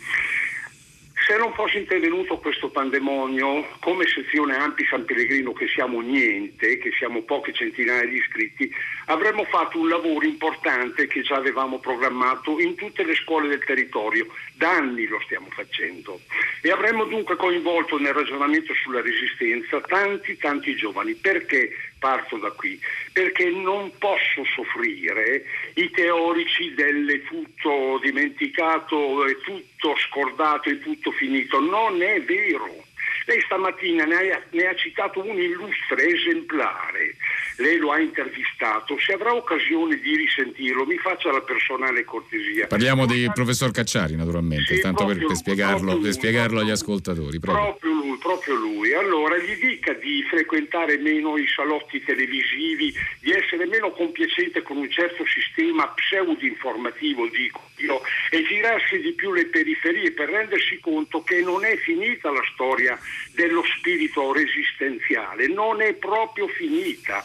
[1.30, 6.90] Se non fosse intervenuto questo pandemonio, come sezione Ampi San Pellegrino, che siamo niente, che
[6.98, 8.68] siamo poche centinaia di iscritti,
[9.06, 14.26] avremmo fatto un lavoro importante che già avevamo programmato in tutte le scuole del territorio.
[14.56, 16.20] Da anni lo stiamo facendo.
[16.64, 21.14] E avremmo dunque coinvolto nel ragionamento sulla resistenza tanti, tanti giovani.
[21.14, 21.90] Perché?
[22.00, 22.80] parto da qui,
[23.12, 25.44] perché non posso soffrire
[25.76, 31.60] i teorici del tutto dimenticato, è tutto scordato, è tutto finito.
[31.60, 32.88] Non è vero.
[33.26, 37.16] Lei stamattina ne ha, ne ha, citato un illustre esemplare,
[37.60, 42.68] lei lo ha intervistato, se avrà occasione di risentirlo mi faccia la personale cortesia.
[42.68, 47.40] Parliamo del professor Cacciari naturalmente, sì, tanto per, per, spiegarlo, lui, per spiegarlo agli ascoltatori.
[47.40, 47.66] Proprio.
[47.66, 48.94] proprio lui, proprio lui.
[48.94, 54.90] Allora gli dica di frequentare meno i salotti televisivi, di essere meno compiacente con un
[54.90, 61.42] certo sistema pseudo-informativo, dico io, e girarsi di più le periferie per rendersi conto che
[61.42, 62.98] non è finita la storia
[63.34, 67.24] dello spirito resistenziale, non è proprio finita.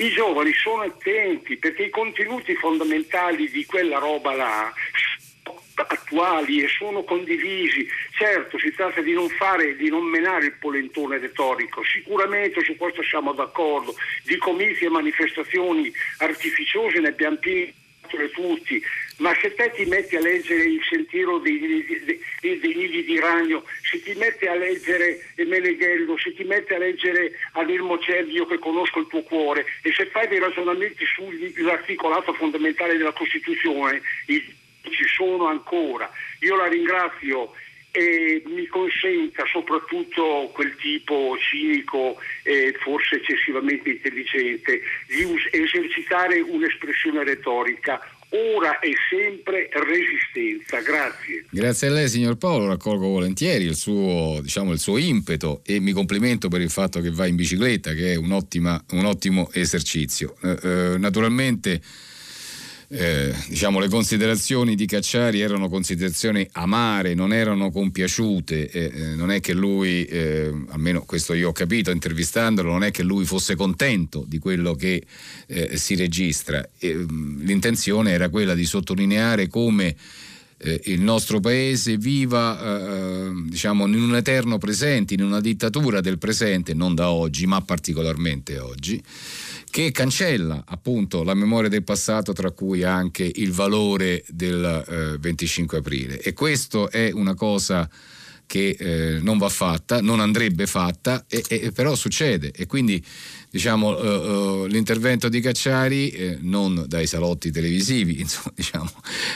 [0.00, 4.72] I giovani sono attenti perché i contenuti fondamentali di quella roba là
[5.74, 7.86] attuali e sono condivisi.
[8.16, 13.02] Certo, si tratta di non fare, di non menare il polentone retorico, sicuramente su questo
[13.02, 13.94] siamo d'accordo,
[14.24, 17.74] di comizi e manifestazioni artificiose ne abbiamo pieni
[18.32, 18.82] tutti,
[19.20, 23.18] ma se te ti metti a leggere il sentiero dei, dei, dei, dei nidi di
[23.18, 28.58] ragno, se ti metti a leggere Meneghello, se ti metti a leggere Anelmo Cervio che
[28.58, 35.46] conosco il tuo cuore e se fai dei ragionamenti sull'articolato fondamentale della Costituzione, ci sono
[35.46, 36.10] ancora.
[36.40, 37.52] Io la ringrazio
[37.90, 48.00] e mi consenta soprattutto quel tipo cinico e forse eccessivamente intelligente di esercitare un'espressione retorica
[48.30, 50.80] ora e sempre resistenza.
[50.80, 51.46] Grazie.
[51.50, 55.92] Grazie a lei signor Paolo, raccolgo volentieri il suo, diciamo, il suo impeto e mi
[55.92, 60.36] complimento per il fatto che va in bicicletta, che è un, ottima, un ottimo esercizio.
[60.42, 61.80] Eh, eh, naturalmente
[62.92, 69.30] eh, diciamo, le considerazioni di Cacciari erano considerazioni amare, non erano compiaciute, eh, eh, non
[69.30, 73.54] è che lui, eh, almeno questo io ho capito intervistandolo, non è che lui fosse
[73.54, 75.04] contento di quello che
[75.46, 76.68] eh, si registra.
[76.84, 79.94] Mm, l'intenzione era quella di sottolineare come
[80.58, 86.74] eh, il nostro paese viva diciamo, in un eterno presente, in una dittatura del presente,
[86.74, 89.00] non da oggi, ma particolarmente oggi
[89.70, 95.78] che cancella appunto la memoria del passato tra cui anche il valore del eh, 25
[95.78, 96.20] aprile.
[96.20, 97.88] E questo è una cosa
[98.50, 102.50] che eh, non va fatta, non andrebbe fatta, e, e, però succede.
[102.50, 103.00] E quindi
[103.50, 108.90] diciamo, uh, uh, l'intervento di Cacciari, eh, non dai salotti televisivi, insomma, diciamo,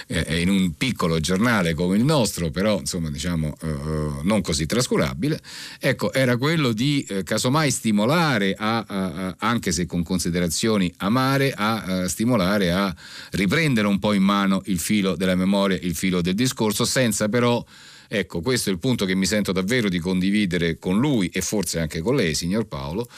[0.07, 5.41] eh, in un piccolo giornale come il nostro, però insomma, diciamo, uh, non così trascurabile,
[5.81, 11.53] ecco, era quello di eh, casomai stimolare, a, a, a, anche se con considerazioni amare,
[11.53, 12.95] a, stimolare a
[13.33, 17.65] riprendere un po' in mano il filo della memoria, il filo del discorso, senza però
[18.07, 21.81] Ecco, questo è il punto che mi sento davvero di condividere con lui e forse
[21.81, 23.09] anche con lei, signor Paolo,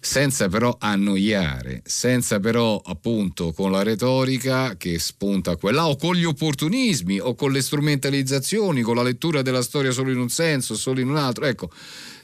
[0.00, 6.24] senza però annoiare, senza però appunto con la retorica che spunta quella o con gli
[6.24, 11.00] opportunismi o con le strumentalizzazioni, con la lettura della storia solo in un senso, solo
[11.00, 11.70] in un altro, ecco,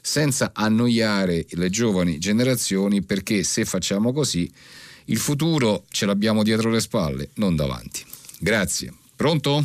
[0.00, 4.50] senza annoiare le giovani generazioni perché se facciamo così
[5.06, 8.02] il futuro ce l'abbiamo dietro le spalle, non davanti.
[8.38, 8.92] Grazie.
[9.14, 9.62] Pronto?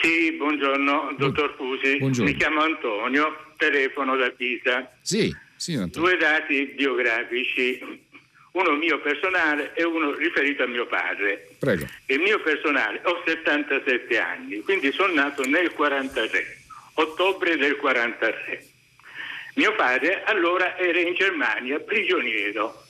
[0.00, 1.98] Sì, buongiorno, dottor Fusi.
[1.98, 2.30] Buongiorno.
[2.30, 4.90] Mi chiamo Antonio, telefono da Pisa.
[5.02, 5.34] Sì,
[5.66, 6.08] Antonio.
[6.08, 8.06] Due dati biografici,
[8.52, 11.56] uno mio personale e uno riferito a mio padre.
[11.58, 11.86] Prego.
[12.06, 16.58] Il mio personale, ho 77 anni, quindi sono nato nel 43,
[16.94, 18.66] ottobre del 43.
[19.54, 22.84] Mio padre allora era in Germania, prigioniero.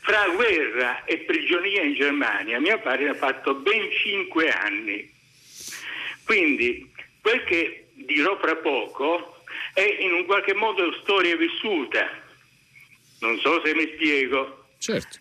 [0.00, 5.12] Fra guerra e prigionia in Germania, mio padre ha fatto ben 5 anni.
[6.24, 6.90] Quindi
[7.20, 9.35] quel che dirò fra poco
[9.76, 12.08] è in un qualche modo storia vissuta.
[13.20, 14.68] Non so se mi spiego.
[14.78, 15.18] Certo.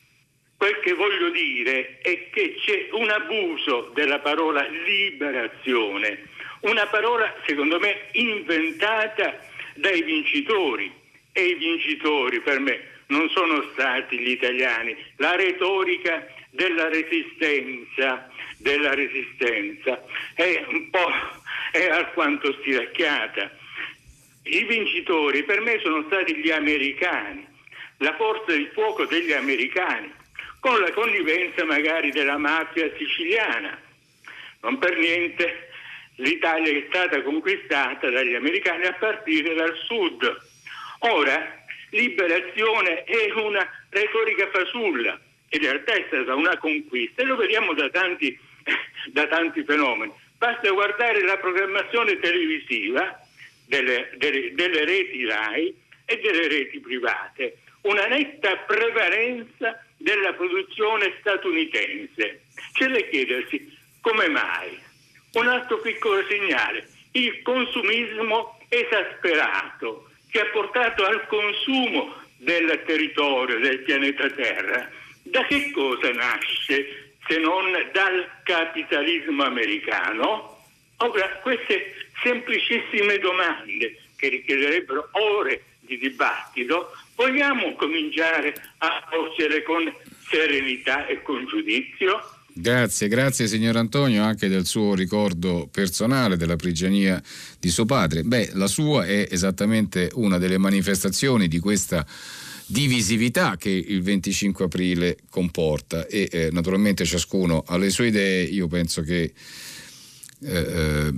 [0.55, 6.29] Quel che voglio dire è che c'è un abuso della parola liberazione,
[6.61, 9.37] una parola secondo me inventata
[9.75, 10.89] dai vincitori
[11.33, 14.95] e i vincitori per me non sono stati gli italiani.
[15.17, 18.29] La retorica della resistenza,
[18.59, 20.01] della resistenza
[20.33, 21.11] è un po'
[21.71, 23.63] è alquanto stiracchiata.
[24.47, 27.47] I vincitori per me sono stati gli americani,
[27.97, 30.13] la forza di fuoco degli americani,
[30.59, 33.75] con la connivenza magari della mafia siciliana.
[34.61, 35.69] Non per niente
[36.17, 40.37] l'Italia è stata conquistata dagli americani a partire dal sud.
[40.99, 45.19] Ora, liberazione è una retorica fasulla,
[45.49, 48.37] in realtà è stata una conquista e lo vediamo da tanti,
[49.11, 50.13] da tanti fenomeni.
[50.37, 53.24] Basta guardare la programmazione televisiva
[53.65, 62.41] delle, delle, delle reti RAI e delle reti private, una netta prevalenza della produzione statunitense.
[62.73, 64.77] C'è da chiedersi come mai
[65.33, 73.79] un altro piccolo segnale, il consumismo esasperato che ha portato al consumo del territorio, del
[73.79, 74.89] pianeta Terra.
[75.23, 80.63] Da che cosa nasce se non dal capitalismo americano?
[80.97, 89.93] Ora, queste semplicissime domande che richiederebbero ore di dibattito, vogliamo cominciare a porcele con
[90.29, 92.29] serenità e con giudizio?
[92.57, 97.21] Grazie, grazie signor Antonio anche del suo ricordo personale della prigionia
[97.59, 98.23] di suo padre.
[98.23, 102.05] Beh, la sua è esattamente una delle manifestazioni di questa
[102.67, 108.67] divisività che il 25 aprile comporta e eh, naturalmente ciascuno ha le sue idee, io
[108.67, 109.33] penso che,
[110.41, 111.13] eh, eh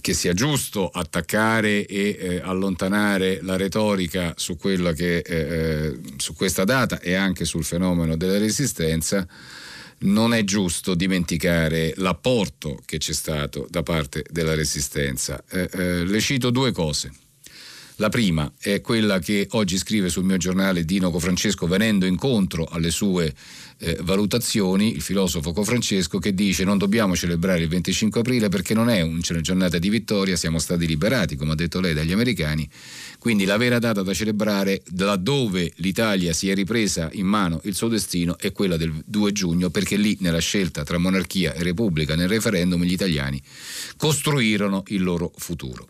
[0.00, 6.64] che sia giusto attaccare e eh, allontanare la retorica su, che, eh, eh, su questa
[6.64, 9.26] data e anche sul fenomeno della resistenza
[9.98, 15.42] non è giusto dimenticare l'apporto che c'è stato da parte della Resistenza.
[15.48, 17.10] Eh, eh, le cito due cose.
[17.98, 22.90] La prima è quella che oggi scrive sul mio giornale Dino Cofrancesco venendo incontro alle
[22.90, 23.34] sue
[23.78, 28.90] eh, valutazioni, il filosofo Cofrancesco che dice non dobbiamo celebrare il 25 aprile perché non
[28.90, 32.68] è una giornata di vittoria, siamo stati liberati, come ha detto lei, dagli americani,
[33.18, 37.88] quindi la vera data da celebrare laddove l'Italia si è ripresa in mano il suo
[37.88, 42.28] destino è quella del 2 giugno perché lì nella scelta tra monarchia e repubblica nel
[42.28, 43.40] referendum gli italiani
[43.96, 45.86] costruirono il loro futuro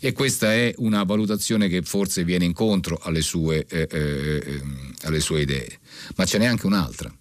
[0.00, 5.20] e questa è una valutazione che forse viene incontro alle sue, eh, eh, ehm, alle
[5.20, 5.78] sue idee.
[6.16, 7.12] Ma ce n'è anche un'altra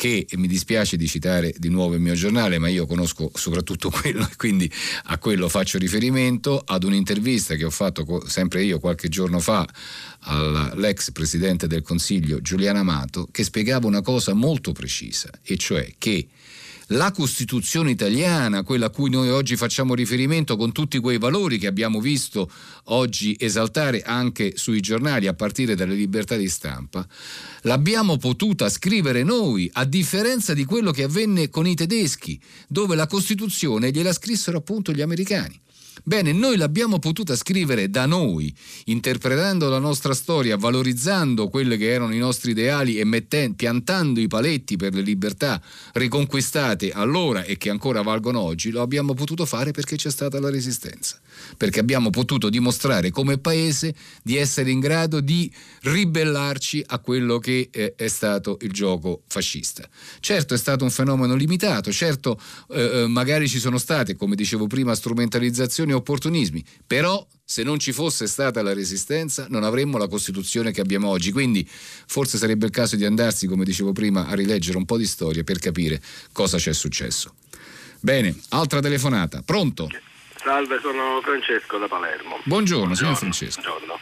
[0.00, 4.22] che mi dispiace di citare di nuovo il mio giornale, ma io conosco soprattutto quello
[4.22, 4.70] e quindi
[5.04, 9.68] a quello faccio riferimento, ad un'intervista che ho fatto sempre io qualche giorno fa
[10.20, 16.28] all'ex presidente del Consiglio Giuliano Amato, che spiegava una cosa molto precisa, e cioè che
[16.92, 21.66] la Costituzione italiana, quella a cui noi oggi facciamo riferimento con tutti quei valori che
[21.66, 22.50] abbiamo visto
[22.84, 27.06] oggi esaltare anche sui giornali a partire dalle libertà di stampa,
[27.62, 33.06] l'abbiamo potuta scrivere noi, a differenza di quello che avvenne con i tedeschi, dove la
[33.06, 35.60] Costituzione gliela scrissero appunto gli americani.
[36.02, 38.52] Bene, noi l'abbiamo potuta scrivere da noi,
[38.86, 44.26] interpretando la nostra storia, valorizzando quelli che erano i nostri ideali e mettendo, piantando i
[44.26, 45.60] paletti per le libertà
[45.92, 50.50] riconquistate allora e che ancora valgono oggi, lo abbiamo potuto fare perché c'è stata la
[50.50, 51.20] resistenza,
[51.56, 55.50] perché abbiamo potuto dimostrare come paese di essere in grado di
[55.82, 59.88] ribellarci a quello che eh, è stato il gioco fascista.
[60.20, 64.66] Certo è stato un fenomeno limitato, certo eh, eh magari ci sono state, come dicevo
[64.66, 70.06] prima, strumentalizzazioni e opportunismi, però se non ci fosse stata la resistenza non avremmo la
[70.06, 74.34] Costituzione che abbiamo oggi, quindi forse sarebbe il caso di andarsi, come dicevo prima, a
[74.34, 77.34] rileggere un po' di storia per capire cosa c'è successo.
[77.98, 79.88] Bene, altra telefonata, pronto?
[80.50, 82.40] Salve, sono Francesco da Palermo.
[82.42, 82.94] Buongiorno, Buongiorno.
[82.96, 83.60] signor Francesco.
[83.60, 84.00] Buongiorno.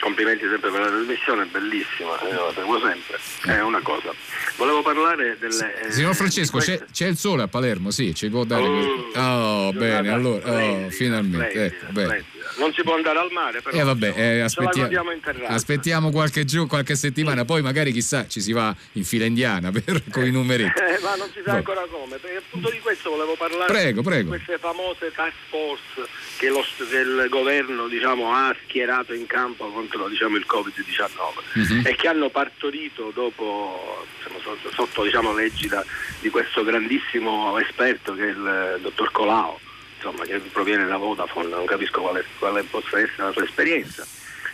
[0.00, 3.18] complimenti sempre per la trasmissione, bellissima, eh, la seguo sempre.
[3.44, 4.10] È una cosa.
[4.56, 5.82] Volevo parlare delle.
[5.82, 6.78] Eh, Signor Francesco, queste...
[6.78, 8.62] c'è, c'è, il sole a Palermo, sì, ci può dare.
[8.62, 11.68] Oh, oh bene, allora, oh, finalmente.
[11.68, 13.76] Splendida, ecco, non si può andare al mare, però.
[13.76, 15.10] Eh, vabbè, eh, aspettiamo,
[15.46, 20.02] aspettiamo qualche giorno, qualche settimana, poi magari chissà ci si va in fila indiana per,
[20.10, 20.80] con i numeretti.
[20.80, 22.16] Eh, ma non si sa ancora come.
[22.16, 23.72] Perché appunto di questo volevo parlare.
[23.72, 24.28] Prego, prego.
[24.28, 30.08] Queste famose task force che, lo, che il governo diciamo, ha schierato in campo contro
[30.08, 31.86] diciamo, il Covid-19 mm-hmm.
[31.86, 35.84] e che hanno partorito dopo, diciamo, sotto diciamo, l'egida
[36.20, 39.60] di questo grandissimo esperto che è il dottor Colao
[39.96, 44.06] insomma, che proviene da Vodafone, non capisco quale, quale possa essere la sua esperienza,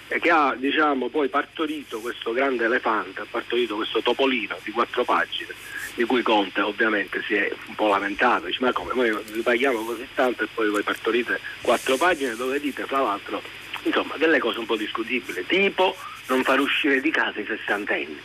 [0.09, 5.05] e che ha diciamo, poi partorito questo grande elefante, ha partorito questo topolino di quattro
[5.05, 5.55] pagine,
[5.95, 9.85] di cui Conte ovviamente si è un po' lamentato, dice ma come, noi vi paghiamo
[9.85, 13.43] così tanto e poi voi partorite quattro pagine dove dite fra l'altro
[13.85, 15.97] insomma delle cose un po' discutibili, tipo
[16.29, 18.19] non far uscire di casa i sessantenni.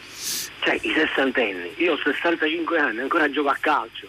[0.60, 4.08] Cioè i sessantenni, io ho 65 anni, ancora gioco a calcio,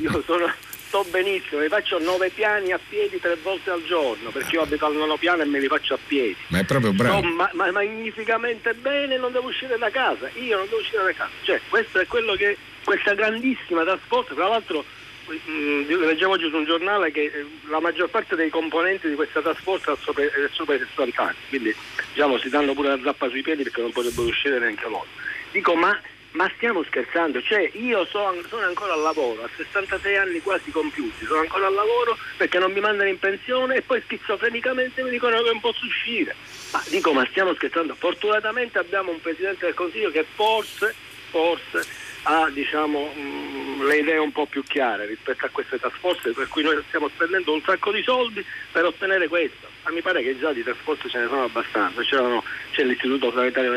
[0.00, 0.52] io sono
[0.88, 4.86] sto benissimo, mi faccio nove piani a piedi tre volte al giorno, perché io abito
[4.86, 6.36] al nono piano e me li faccio a piedi.
[6.48, 7.18] Ma è proprio bravo.
[7.18, 11.12] Sto ma, ma, magnificamente bene, non devo uscire da casa, io non devo uscire da
[11.12, 11.30] casa.
[11.42, 14.82] Cioè, questo è quello che questa grandissima trasporto, tra l'altro
[15.26, 19.14] mh, mm, leggevo oggi su un giornale che eh, la maggior parte dei componenti di
[19.14, 21.74] questa trasporto è sopra, è sopra i 60 anni, quindi
[22.14, 25.06] diciamo si danno pure la zappa sui piedi perché non potrebbero uscire neanche loro.
[25.50, 25.98] Dico, ma
[26.32, 31.24] ma stiamo scherzando, cioè io sono, sono, ancora al lavoro, a 66 anni quasi compiuti,
[31.24, 35.38] sono ancora al lavoro perché non mi mandano in pensione e poi schizofrenicamente mi dicono
[35.38, 36.34] che non posso uscire.
[36.72, 37.94] Ma dico, ma stiamo scherzando?
[37.94, 40.94] Fortunatamente abbiamo un Presidente del Consiglio che forse,
[41.30, 41.86] forse
[42.24, 46.48] ha diciamo, mh, le idee un po' più chiare rispetto a queste task force per
[46.48, 49.66] cui noi stiamo spendendo un sacco di soldi per ottenere questo.
[49.84, 53.72] Ma mi pare che già di task force ce ne sono abbastanza, c'è l'Istituto Sanitario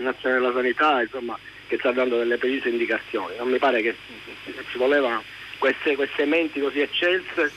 [0.00, 1.36] Nazionale della Sanità, insomma
[1.66, 3.36] che sta dando delle precise indicazioni.
[3.36, 3.96] Non mi pare che
[4.70, 5.22] ci volevano
[5.58, 7.52] queste, queste menti così eccelse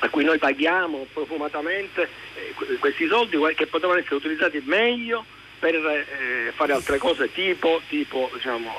[0.00, 5.24] a cui noi paghiamo profumatamente eh, questi soldi che potevano essere utilizzati meglio
[5.58, 8.70] per eh, fare altre cose tipo, tipo diciamo,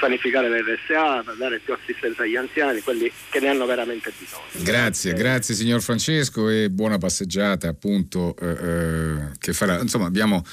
[0.00, 4.64] sanificare le RSA, dare più assistenza agli anziani, quelli che ne hanno veramente bisogno.
[4.64, 9.80] Grazie, grazie signor Francesco e buona passeggiata appunto eh, eh, che farà.
[9.80, 10.44] Insomma abbiamo,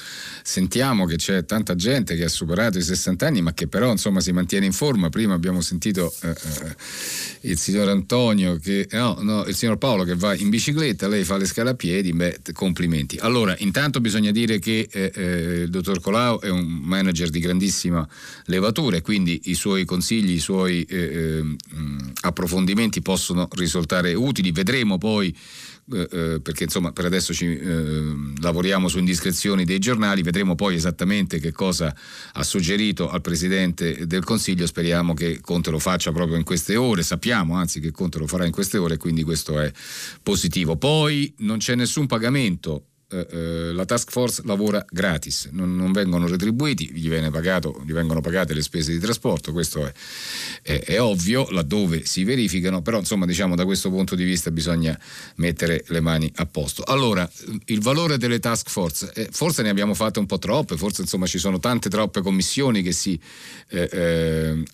[0.42, 4.20] sentiamo che c'è tanta gente che ha superato i 60 anni ma che però insomma
[4.20, 5.08] si mantiene in forma.
[5.08, 6.74] Prima abbiamo sentito eh, eh
[7.46, 11.36] il signor Antonio che, no, no, il signor Paolo che va in bicicletta, lei fa
[11.36, 13.18] le scale a piedi, beh complimenti.
[13.20, 18.06] Allora intanto bisogna dire che eh, eh, il dottor Colau è un manager di grandissima
[18.46, 21.56] levatura e quindi i suoi consigli, i suoi eh, eh,
[22.22, 24.52] approfondimenti possono risultare utili.
[24.52, 25.34] Vedremo poi
[25.92, 30.74] eh, eh, perché insomma per adesso ci, eh, lavoriamo su indiscrezioni dei giornali, vedremo poi
[30.74, 31.94] esattamente che cosa
[32.32, 37.04] ha suggerito al Presidente del Consiglio, speriamo che Conte lo faccia proprio in queste ore,
[37.04, 39.70] sappiamo anzi che Conte lo farà in queste ore, quindi questo è
[40.24, 40.76] positivo.
[40.76, 46.26] Poi non c'è nessun pagamento eh, eh, la task force lavora gratis, non, non, vengono
[46.26, 49.92] retribuiti, gli, pagato, gli, vengono pagate le spese di trasporto, questo è,
[50.62, 54.98] è, è, ovvio laddove si verificano, però insomma diciamo da questo punto di vista bisogna
[55.36, 56.82] mettere le mani a posto.
[56.82, 57.30] Allora,
[57.66, 61.26] il valore delle task force, eh, forse ne abbiamo fatte un po' troppe, forse insomma
[61.26, 63.18] ci sono tante troppe commissioni che si
[63.68, 64.64] eh, eh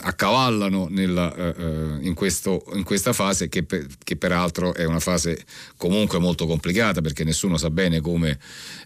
[0.00, 5.44] accavallano nella, eh, in, questo, in, questa fase che, che peraltro è una fase
[5.76, 8.38] comunque molto complicata perché nessuno nessuno sa bene come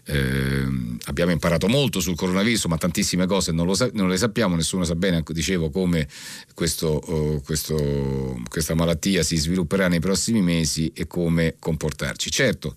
[0.05, 0.65] eh,
[1.05, 4.95] abbiamo imparato molto sul coronavirus, ma tantissime cose non, sa- non le sappiamo, nessuno sa
[4.95, 6.07] bene, dicevo, come
[6.53, 12.31] questo, oh, questo, questa malattia si svilupperà nei prossimi mesi e come comportarci.
[12.31, 12.75] Certo,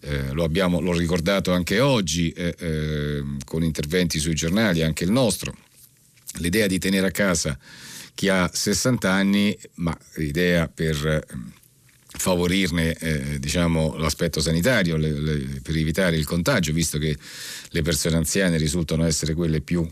[0.00, 5.10] eh, lo abbiamo l'ho ricordato anche oggi eh, eh, con interventi sui giornali, anche il
[5.10, 5.54] nostro,
[6.38, 7.58] l'idea di tenere a casa
[8.14, 11.24] chi ha 60 anni, ma l'idea per
[12.14, 17.16] favorirne eh, diciamo, l'aspetto sanitario le, le, per evitare il contagio, visto che
[17.68, 19.88] le persone anziane risultano essere quelle più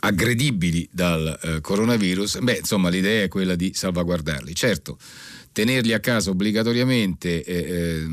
[0.00, 4.54] aggredibili dal eh, coronavirus, beh, insomma, l'idea è quella di salvaguardarli.
[4.54, 4.98] Certo,
[5.52, 8.06] tenerli a casa obbligatoriamente eh, eh,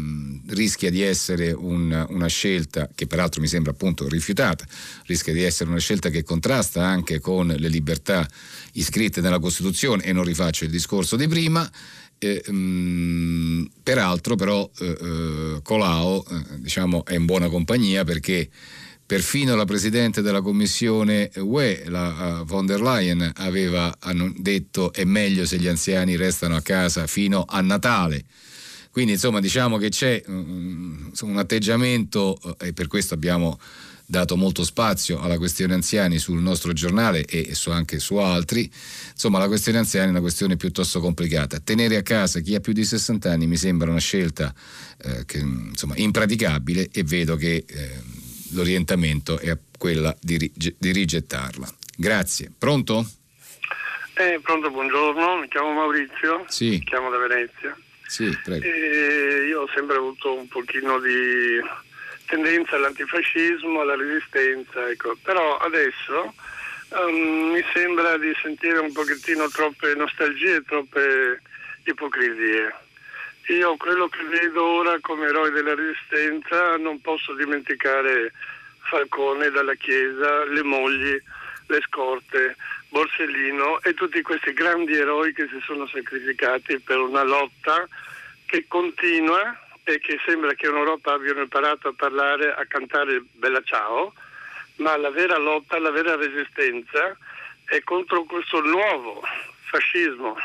[0.47, 4.65] rischia di essere un, una scelta che peraltro mi sembra appunto rifiutata,
[5.05, 8.27] rischia di essere una scelta che contrasta anche con le libertà
[8.73, 11.69] iscritte nella Costituzione e non rifaccio il discorso di prima
[12.19, 18.49] eh, mh, mm, peraltro però eh, eh, Colau eh, diciamo, è in buona compagnia perché
[19.05, 23.95] perfino la Presidente della Commissione UE, la uh, von der Leyen, aveva
[24.35, 28.25] detto è meglio se gli anziani restano a casa fino a Natale.
[28.91, 33.57] Quindi insomma diciamo che c'è, mm, un atteggiamento e per questo abbiamo
[34.09, 38.71] dato molto spazio alla questione anziani sul nostro giornale e su, anche su altri,
[39.11, 41.59] insomma la questione anziani è una questione piuttosto complicata.
[41.59, 44.53] Tenere a casa chi ha più di 60 anni mi sembra una scelta
[45.03, 48.01] eh, che, insomma, impraticabile e vedo che eh,
[48.51, 51.67] l'orientamento è quella di, di rigettarla.
[51.97, 52.49] Grazie.
[52.57, 53.05] Pronto?
[54.13, 56.69] Eh, pronto, buongiorno, mi chiamo Maurizio, sì.
[56.69, 57.77] mi chiamo da Venezia.
[58.07, 58.63] Sì, prego.
[58.63, 61.59] E io ho sempre avuto un pochino di
[62.27, 65.17] tendenza all'antifascismo, alla resistenza, ecco.
[65.23, 66.33] però adesso
[66.89, 71.41] um, mi sembra di sentire un pochettino troppe nostalgie, troppe
[71.85, 72.75] ipocrisie.
[73.47, 78.33] Io quello che vedo ora come eroe della resistenza non posso dimenticare
[78.81, 81.21] Falcone dalla Chiesa, le mogli,
[81.67, 82.57] le scorte,
[82.89, 87.87] Borsellino e tutti questi grandi eroi che si sono sacrificati per una lotta
[88.45, 89.57] che continua
[89.87, 94.13] e che sembra che in Europa abbiano imparato a parlare, a cantare Bella Ciao,
[94.77, 97.15] ma la vera lotta, la vera resistenza
[97.63, 99.23] è contro questo nuovo
[99.63, 100.37] fascismo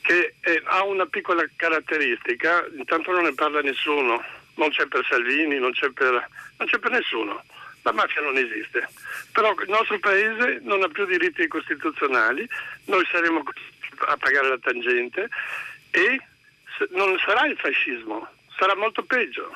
[0.00, 5.58] che è, ha una piccola caratteristica, intanto non ne parla nessuno, non c'è per Salvini,
[5.58, 6.26] non c'è per,
[6.56, 7.44] non c'è per nessuno,
[7.82, 8.88] la mafia non esiste,
[9.32, 12.48] però il nostro paese non ha più diritti costituzionali,
[12.86, 13.42] noi saremo
[14.06, 15.28] a pagare la tangente
[15.90, 16.18] e
[16.90, 19.52] non sarà il fascismo, sarà molto peggio.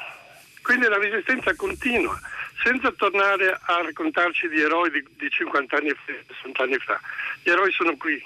[0.62, 2.18] Quindi la resistenza continua,
[2.62, 6.98] senza tornare a raccontarci di eroi di, di 50 anni fa, 60 anni fa.
[7.42, 8.22] Gli eroi sono qui,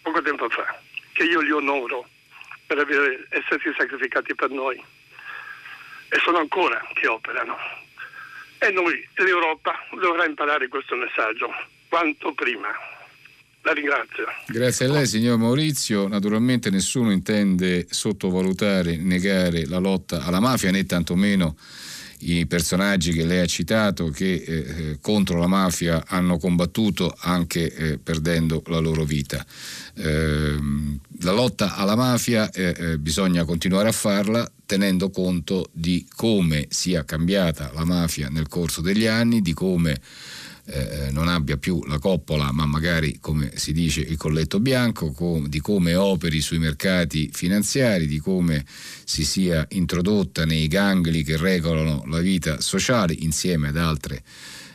[0.00, 0.80] poco tempo fa,
[1.12, 2.08] che io li onoro
[2.66, 4.82] per aver, essersi sacrificati per noi.
[6.08, 7.56] E sono ancora che operano.
[8.58, 11.52] E noi, l'Europa, dovrà imparare questo messaggio
[11.88, 12.70] quanto prima.
[13.64, 14.24] La ringrazio.
[14.48, 16.08] Grazie a lei, signor Maurizio.
[16.08, 21.56] Naturalmente nessuno intende sottovalutare, negare la lotta alla mafia, né tantomeno
[22.24, 27.72] i personaggi che lei ha citato che eh, eh contro la mafia hanno combattuto anche
[27.72, 29.44] eh, perdendo la loro vita.
[29.94, 30.56] Eh,
[31.20, 37.04] la lotta alla mafia eh, eh, bisogna continuare a farla tenendo conto di come sia
[37.04, 40.00] cambiata la mafia nel corso degli anni, di come
[40.66, 45.46] eh, non abbia più la coppola, ma magari, come si dice, il colletto bianco, com-
[45.48, 48.64] di come operi sui mercati finanziari, di come
[49.04, 54.22] si sia introdotta nei gangli che regolano la vita sociale insieme ad altre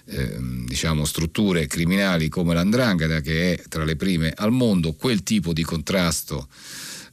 [0.09, 5.53] eh, diciamo, strutture criminali come l'Andrangheta, che è tra le prime al mondo, quel tipo
[5.53, 6.47] di contrasto.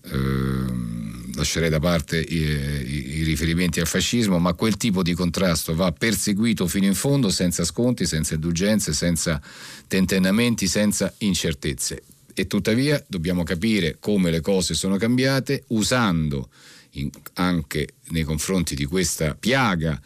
[0.04, 5.74] Eh, lascerei da parte i, i, i, riferimenti al fascismo, ma quel tipo di contrasto
[5.74, 9.40] va perseguito fino in fondo senza sconti, senza indulgenze, senza
[9.86, 12.02] tentennamenti, senza incertezze.
[12.34, 16.48] E tuttavia dobbiamo capire come le cose sono cambiate usando
[16.92, 20.00] in, anche nei confronti di questa piaga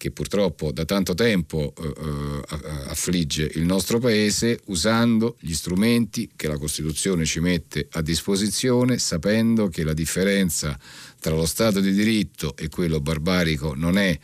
[0.00, 6.48] che purtroppo da tanto tempo eh, eh affligge il nostro Paese, usando gli strumenti che
[6.48, 10.78] la Costituzione ci mette a disposizione, sapendo che la differenza
[11.20, 14.18] tra lo Stato di diritto e quello barbarico non è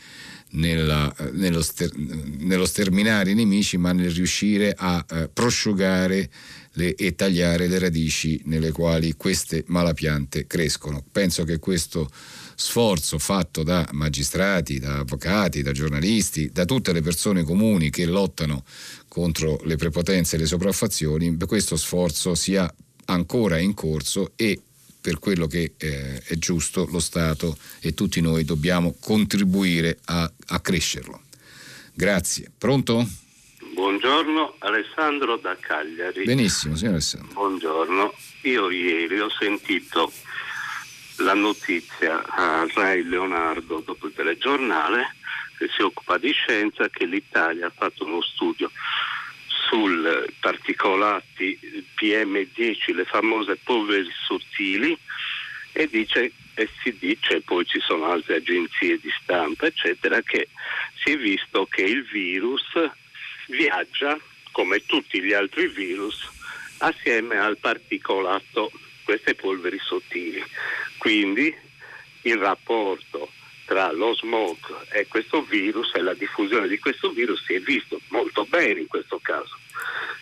[0.53, 6.31] nella, eh, nello, ster, nello, sterminare i nemici, ma nel riuscire a eh, prosciugare
[6.73, 11.05] le, e tagliare le radici nelle quali queste malapiante crescono.
[11.13, 12.11] Penso che questo
[12.59, 18.65] sforzo fatto da magistrati, da avvocati, da giornalisti, da tutte le persone comuni che lottano
[19.09, 22.73] contro le prepotenze e le sopraffazioni, questo sforzo sia
[23.07, 24.61] ancora in corso e
[25.01, 30.61] per quello che eh, è giusto lo Stato e tutti noi dobbiamo contribuire a, a
[30.61, 31.21] crescerlo.
[31.95, 32.51] Grazie.
[32.57, 33.07] Pronto?
[33.73, 36.25] Buongiorno, Alessandro da Cagliari.
[36.25, 37.33] Benissimo, signor Alessandro.
[37.35, 38.15] Buongiorno.
[38.43, 40.13] Io ieri ho sentito
[41.17, 45.15] la notizia a Rai Leonardo dopo il telegiornale
[45.57, 48.71] che si occupa di scienza che l'Italia ha fatto uno studio
[49.69, 51.59] sul particolati
[51.97, 54.97] PM10, le famose polveri sottili
[55.73, 60.49] e dice e si dice, poi ci sono altre agenzie di stampa, eccetera, che
[60.95, 62.65] si è visto che il virus
[63.49, 64.19] viaggia,
[64.53, 66.27] come tutti gli altri virus,
[66.79, 68.73] assieme al particolato,
[69.07, 70.45] queste polveri sottili.
[70.99, 71.55] Quindi
[72.23, 73.31] il rapporto
[73.65, 74.59] tra lo smog
[74.91, 78.89] e questo virus e la diffusione di questo virus si è visto molto bene in
[78.89, 79.57] questo caso.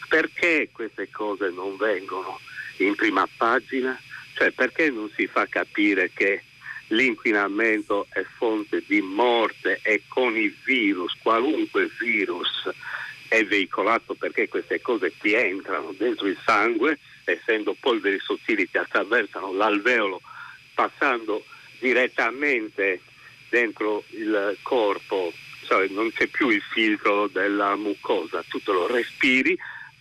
[0.09, 2.39] Perché queste cose non vengono
[2.78, 3.98] in prima pagina?
[4.35, 6.43] Cioè perché non si fa capire che
[6.89, 12.69] l'inquinamento è fonte di morte e con il virus, qualunque virus,
[13.28, 16.98] è veicolato perché queste cose ti entrano dentro il sangue,
[17.33, 20.21] essendo polveri sottili ti attraversano l'alveolo
[20.75, 21.45] passando
[21.79, 23.01] direttamente
[23.49, 25.33] dentro il corpo,
[25.67, 29.57] cioè non c'è più il filtro della mucosa, tu te lo respiri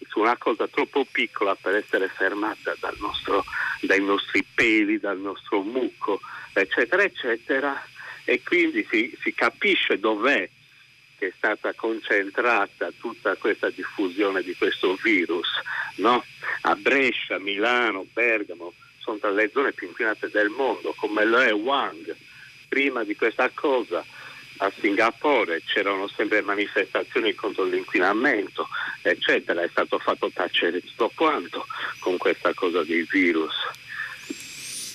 [0.07, 3.43] su una cosa troppo piccola per essere fermata nostro,
[3.81, 6.19] dai nostri peli, dal nostro muco,
[6.53, 7.83] eccetera, eccetera,
[8.25, 10.49] e quindi si, si capisce dov'è
[11.23, 15.47] che è stata concentrata tutta questa diffusione di questo virus,
[15.97, 16.23] no?
[16.61, 21.53] A Brescia, Milano, Bergamo, sono tra le zone più inquinate del mondo, come lo è
[21.53, 22.13] Wang.
[22.67, 24.03] Prima di questa cosa
[24.57, 28.67] a Singapore c'erano sempre manifestazioni contro l'inquinamento,
[29.01, 31.65] eccetera, è stato fatto tacere tutto quanto
[31.99, 33.53] con questa cosa dei virus.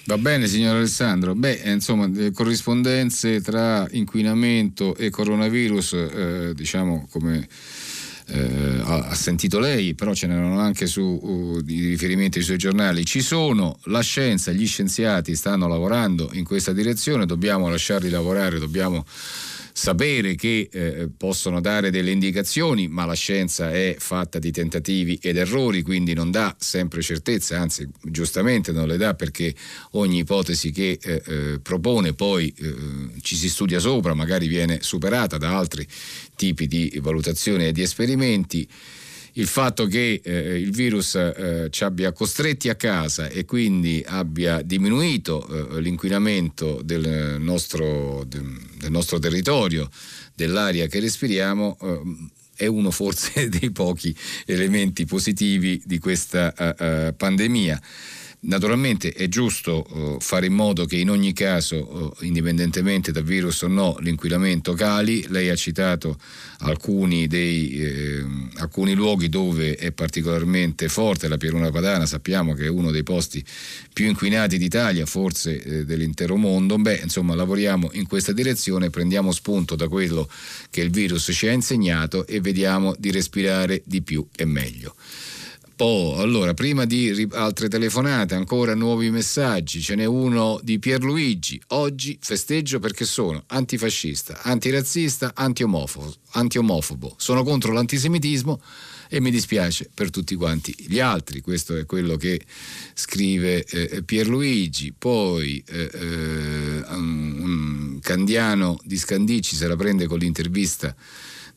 [0.09, 1.35] Va bene, signor Alessandro.
[1.35, 7.47] Beh, eh, insomma, corrispondenze tra inquinamento e coronavirus, eh, diciamo come
[8.29, 13.05] eh, ha sentito lei, però ce n'erano anche su uh, riferimenti sui giornali.
[13.05, 19.05] Ci sono, la scienza, gli scienziati stanno lavorando in questa direzione, dobbiamo lasciarli lavorare, dobbiamo
[19.79, 25.37] sapere che eh, possono dare delle indicazioni, ma la scienza è fatta di tentativi ed
[25.37, 29.55] errori, quindi non dà sempre certezza, anzi giustamente non le dà perché
[29.93, 35.39] ogni ipotesi che eh, eh, propone poi eh, ci si studia sopra, magari viene superata
[35.39, 35.87] da altri
[36.35, 38.69] tipi di valutazioni e di esperimenti
[39.35, 44.63] il fatto che eh, il virus eh, ci abbia costretti a casa e quindi abbia
[44.63, 49.89] diminuito eh, l'inquinamento del nostro, del nostro, territorio,
[50.35, 52.01] dell'aria che respiriamo, eh,
[52.55, 54.15] è uno forse dei pochi
[54.47, 57.81] elementi positivi di questa uh, uh, pandemia.
[58.41, 63.63] Naturalmente è giusto uh, fare in modo che in ogni caso, uh, indipendentemente dal virus
[63.63, 65.27] o no, l'inquinamento cali.
[65.29, 66.17] Lei ha citato
[66.59, 68.25] alcuni, dei, eh,
[68.59, 73.45] alcuni luoghi dove è particolarmente forte la Pieruna Padana, sappiamo che è uno dei posti
[73.93, 76.79] più inquinati d'Italia, forse eh, dell'intero mondo.
[76.79, 80.29] Beh, insomma, lavoriamo in questa direzione, prendiamo spunto da quello
[80.71, 84.95] che il virus ci ha insegnato e vediamo di respirare di più e meglio.
[85.79, 89.81] Poi, allora, prima di altre telefonate, ancora nuovi messaggi.
[89.81, 91.63] Ce n'è uno di Pierluigi.
[91.69, 96.13] Oggi festeggio perché sono antifascista, antirazzista, antiomofobo.
[96.33, 97.15] antiomofobo.
[97.17, 98.61] Sono contro l'antisemitismo
[99.09, 101.41] e mi dispiace per tutti quanti gli altri.
[101.41, 102.41] Questo è quello che
[102.95, 104.93] scrive eh, Pierluigi.
[104.99, 110.93] Poi eh, eh, un Candiano di Scandicci se la prende con l'intervista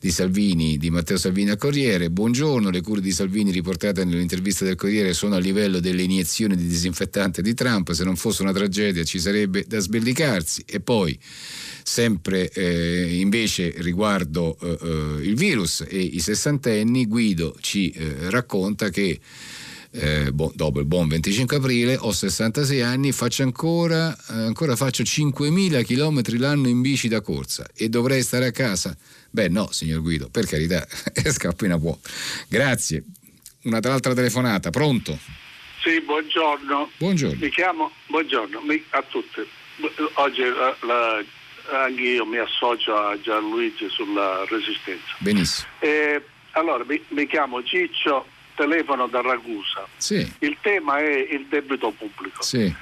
[0.02, 2.10] di Salvini, di Matteo Salvini al Corriere.
[2.10, 6.66] Buongiorno, le cure di Salvini riportate nell'intervista del Corriere sono a livello delle iniezioni di
[6.66, 10.64] disinfettante di Trump, se non fosse una tragedia ci sarebbe da sbellicarsi.
[10.66, 11.16] E poi
[11.84, 18.90] sempre eh, invece riguardo eh, eh il virus e i sessantenni, Guido ci eh, racconta
[18.90, 19.20] che
[19.92, 25.04] eh, bo, dopo il buon 25 aprile, ho 66 anni, faccio ancora, eh, ancora faccio
[25.04, 28.98] 5.000 km l'anno in bici da corsa e dovrei stare a casa?
[29.34, 30.86] Beh no, signor Guido, per carità,
[31.16, 31.98] esca appena può.
[32.50, 33.04] Grazie.
[33.64, 35.18] Un'altra telefonata, pronto?
[35.82, 36.92] Sì, buongiorno.
[36.98, 37.38] Buongiorno.
[37.40, 39.42] Mi chiamo, buongiorno mi, a tutti.
[40.16, 41.24] Oggi la, la,
[41.72, 45.16] anche io mi associo a Gianluigi sulla resistenza.
[45.20, 45.68] Benissimo.
[45.80, 46.22] Eh,
[46.52, 48.26] allora, mi, mi chiamo Ciccio,
[48.56, 49.88] telefono da Ragusa.
[49.96, 50.30] Sì.
[50.40, 52.44] Il tema è il debito pubblico.
[52.44, 52.74] Sì.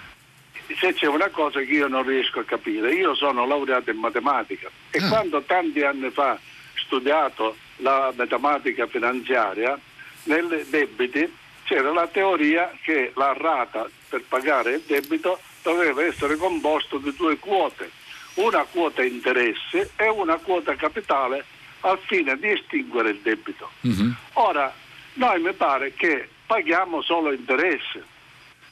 [0.78, 4.70] Se c'è una cosa che io non riesco a capire, io sono laureato in matematica
[4.92, 5.08] e ah.
[5.08, 6.40] quando tanti anni fa ho
[6.76, 9.78] studiato la matematica finanziaria,
[10.24, 11.32] nelle debiti
[11.64, 17.38] c'era la teoria che la rata per pagare il debito doveva essere composta di due
[17.38, 17.92] quote,
[18.36, 21.46] una quota interesse e una quota capitale
[21.82, 23.70] al fine di estinguere il debito.
[23.88, 24.12] Mm-hmm.
[24.34, 24.74] Ora,
[25.14, 28.04] noi mi pare che paghiamo solo interesse,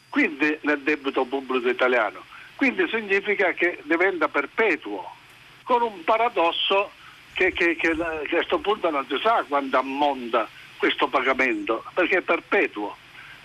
[0.09, 2.23] quindi nel debito pubblico italiano.
[2.55, 5.15] Quindi significa che diventa perpetuo,
[5.63, 6.91] con un paradosso
[7.33, 10.47] che, che, che, a questo punto non si sa quando ammonta
[10.77, 12.95] questo pagamento, perché è perpetuo.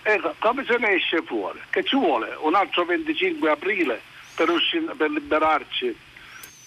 [0.01, 1.59] Ecco, come se ne esce fuori?
[1.69, 4.01] Che ci vuole un altro 25 aprile
[4.35, 5.95] per, uscire, per liberarci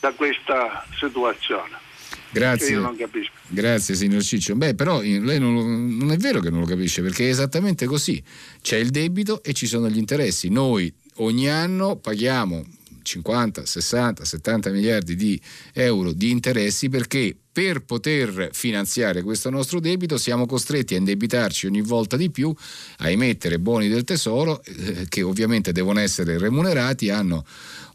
[0.01, 1.86] da questa situazione?
[2.31, 2.71] Grazie.
[2.71, 3.33] io non capisco.
[3.49, 4.55] Grazie signor Ciccio.
[4.57, 8.23] Beh, però lei non, non, è vero che non lo capisce, perché è esattamente così.
[8.61, 10.49] C'è il debito e ci sono gli interessi.
[10.49, 12.65] Noi ogni anno paghiamo
[13.03, 15.41] 50, 60, 70 miliardi di
[15.73, 21.81] euro di interessi perché per poter finanziare questo nostro debito siamo costretti a indebitarci ogni
[21.81, 22.55] volta di più,
[22.99, 27.47] a emettere buoni del tesoro eh, che ovviamente devono essere remunerati, hanno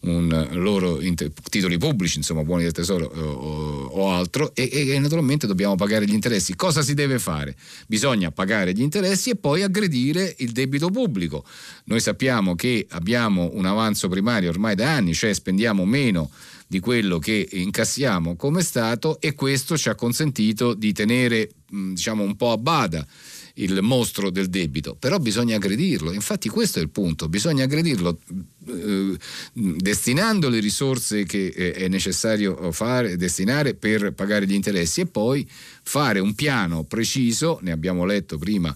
[0.02, 5.46] un loro inter- titoli pubblici, insomma buoni del tesoro o, o altro, e, e, naturalmente
[5.46, 6.56] dobbiamo pagare gli interessi.
[6.56, 7.56] Cosa si deve fare?
[7.86, 11.46] Bisogna pagare gli interessi e poi aggredire il debito pubblico.
[11.84, 16.32] Noi sappiamo che abbiamo un avanzo primario ormai da anni, cioè spendiamo meno
[16.72, 22.38] di quello che incassiamo come Stato e questo ci ha consentito di tenere diciamo un
[22.38, 23.06] po' a bada
[23.56, 28.19] il mostro del debito, però bisogna aggredirlo, infatti questo è il punto, bisogna aggredirlo
[28.68, 29.18] eh,
[29.53, 35.45] destinando le risorse che eh, è necessario fare, destinare per pagare gli interessi e poi
[35.84, 38.73] fare un piano preciso, ne abbiamo letto prima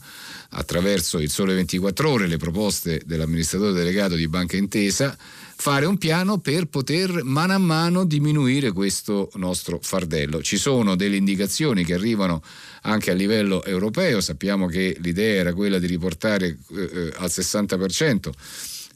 [0.58, 5.16] attraverso il Sole 24 ore le proposte dell'amministratore delegato di Banca Intesa,
[5.58, 10.42] fare un piano per poter mano a mano diminuire questo nostro fardello.
[10.42, 12.42] Ci sono delle indicazioni che arrivano
[12.84, 18.30] anche a livello europeo, sappiamo che l'idea era quella di riportare eh, eh al 60%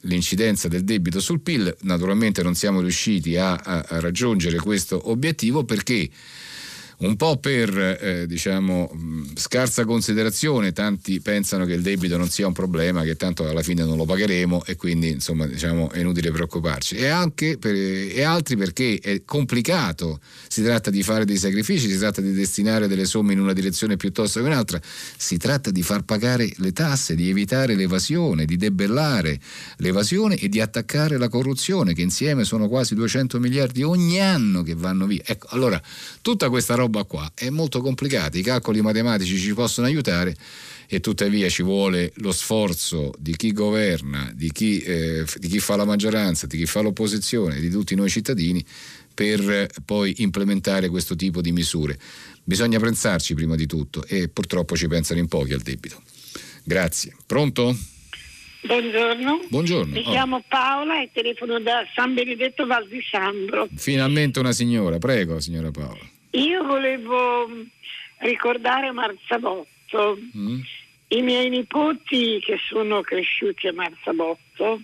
[0.04, 5.64] l'incidenza del debito sul PIL, naturalmente non siamo riusciti a, a, a raggiungere questo obiettivo
[5.64, 6.08] perché
[7.00, 8.90] un po' per eh, diciamo,
[9.34, 13.84] scarsa considerazione, tanti pensano che il debito non sia un problema, che tanto alla fine
[13.84, 16.96] non lo pagheremo e quindi insomma, diciamo, è inutile preoccuparci.
[16.96, 21.96] E, anche per, e altri perché è complicato, si tratta di fare dei sacrifici, si
[21.96, 24.78] tratta di destinare delle somme in una direzione piuttosto che un'altra,
[25.16, 29.40] si tratta di far pagare le tasse, di evitare l'evasione, di debellare
[29.76, 34.74] l'evasione e di attaccare la corruzione, che insieme sono quasi 200 miliardi ogni anno che
[34.74, 35.22] vanno via.
[35.24, 35.80] Ecco, allora
[36.20, 40.34] tutta questa roba roba qua è molto complicata, i calcoli matematici ci possono aiutare
[40.88, 45.76] e tuttavia ci vuole lo sforzo di chi governa, di chi, eh, di chi fa
[45.76, 48.62] la maggioranza, di chi fa l'opposizione, di tutti noi cittadini
[49.14, 51.96] per poi implementare questo tipo di misure.
[52.42, 56.02] Bisogna pensarci prima di tutto e purtroppo ci pensano in pochi al debito.
[56.64, 57.14] Grazie.
[57.24, 57.76] Pronto?
[58.62, 59.46] Buongiorno.
[59.48, 59.92] Buongiorno.
[59.92, 60.10] Mi oh.
[60.10, 63.68] chiamo Paola e telefono da San Benedetto Val di Sambro.
[63.76, 66.09] Finalmente una signora, prego signora Paola.
[66.32, 67.48] Io volevo
[68.18, 70.18] ricordare Marzabotto.
[70.36, 70.60] Mm.
[71.08, 74.80] I miei nipoti che sono cresciuti a Marzabotto,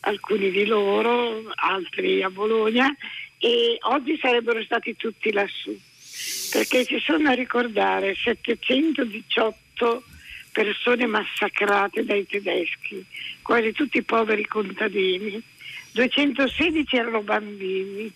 [0.00, 2.94] alcuni di loro, altri a Bologna,
[3.38, 5.78] e oggi sarebbero stati tutti lassù,
[6.50, 10.04] perché ci sono a ricordare 718
[10.52, 13.04] persone massacrate dai tedeschi,
[13.42, 15.42] quasi tutti poveri contadini,
[15.92, 18.10] 216 erano bambini,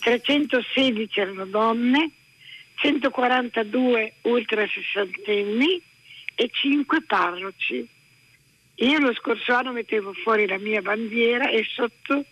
[0.00, 2.10] 316 erano donne,
[2.76, 5.80] 142 ultra sessantenni
[6.34, 7.86] e 5 parroci.
[8.76, 12.24] Io lo scorso anno mettevo fuori la mia bandiera e sotto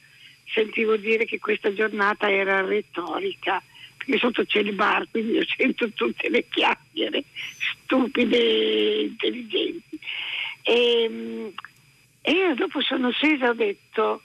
[0.47, 3.63] sentivo dire che questa giornata era retorica,
[3.99, 7.25] perché sotto c'è il bar, quindi io sento tutte le chiacchiere
[7.85, 9.99] stupide e intelligenti.
[10.63, 11.53] E,
[12.23, 14.23] e io dopo sono scesa e ho detto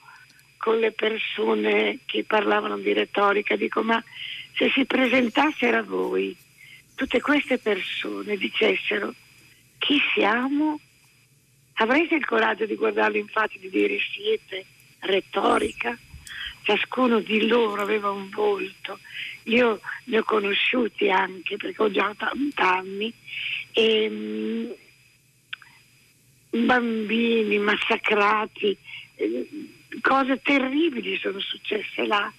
[0.64, 4.02] con le persone che parlavano di retorica, dico ma
[4.54, 6.34] se si presentassero a voi
[6.94, 9.12] tutte queste persone dicessero
[9.76, 10.80] chi siamo,
[11.74, 12.78] avreste il coraggio di
[13.30, 14.64] faccia e di dire siete
[15.00, 15.98] retorica?
[16.62, 19.00] Ciascuno di loro aveva un volto,
[19.42, 23.12] io ne ho conosciuti anche perché ho già 80 anni,
[23.70, 24.74] e, um,
[26.64, 28.74] bambini massacrati.
[29.16, 29.48] Eh,
[30.00, 32.32] cose terribili sono successe là.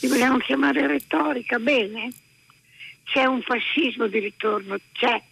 [0.00, 2.12] Li vogliamo chiamare retorica, bene?
[3.04, 5.22] C'è un fascismo di ritorno, c'è.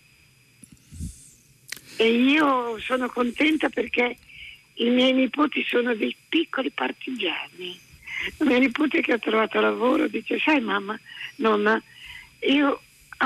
[1.97, 4.16] E io sono contenta perché
[4.74, 7.78] i miei nipoti sono dei piccoli partigiani.
[8.39, 10.99] La mia nipote che ha trovato lavoro dice, sai mamma,
[11.36, 11.82] nonna,
[12.40, 12.81] io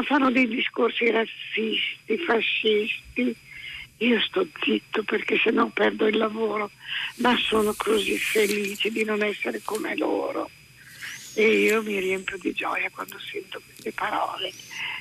[0.05, 3.35] fanno dei discorsi razzisti, fascisti,
[3.99, 6.71] io sto zitto perché sennò perdo il lavoro,
[7.17, 10.51] ma sono così felice di non essere come loro.
[11.39, 14.51] E io mi riempio di gioia quando sento queste parole.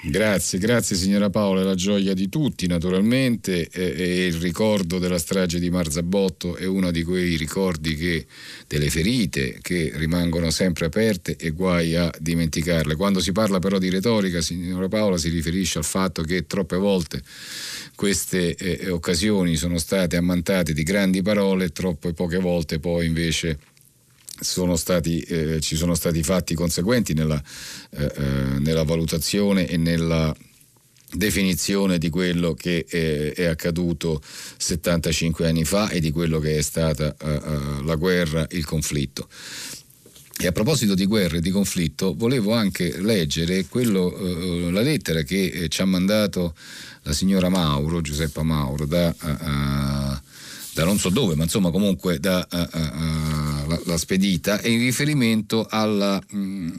[0.03, 5.59] Grazie, grazie signora Paola, la gioia di tutti naturalmente e, e, il ricordo della strage
[5.59, 8.25] di Marzabotto è uno di quei ricordi che,
[8.67, 12.97] delle ferite che rimangono sempre aperte e guai a dimenticarle.
[12.97, 17.23] Quando si parla però di retorica, signora Paola si riferisce al fatto che troppe volte
[17.95, 23.57] queste eh, occasioni sono state ammantate di grandi parole, troppe poche volte poi invece
[24.39, 27.41] sono stati, eh, ci sono stati fatti conseguenti nella,
[27.91, 30.35] eh, eh nella valutazione e nella
[31.11, 34.21] definizione di quello che è, è, accaduto
[34.57, 39.29] 75 anni fa e di quello che è stata uh, la guerra, il conflitto.
[40.37, 45.67] E a proposito di guerra e di conflitto, volevo anche leggere quello, la lettera che
[45.69, 46.53] ci ha mandato
[47.03, 49.15] la signora Mauro, Giuseppa Mauro, da,
[50.73, 52.45] da non so dove, ma insomma comunque da,
[53.67, 56.69] la, la, spedita, è in riferimento alla, mh, mm,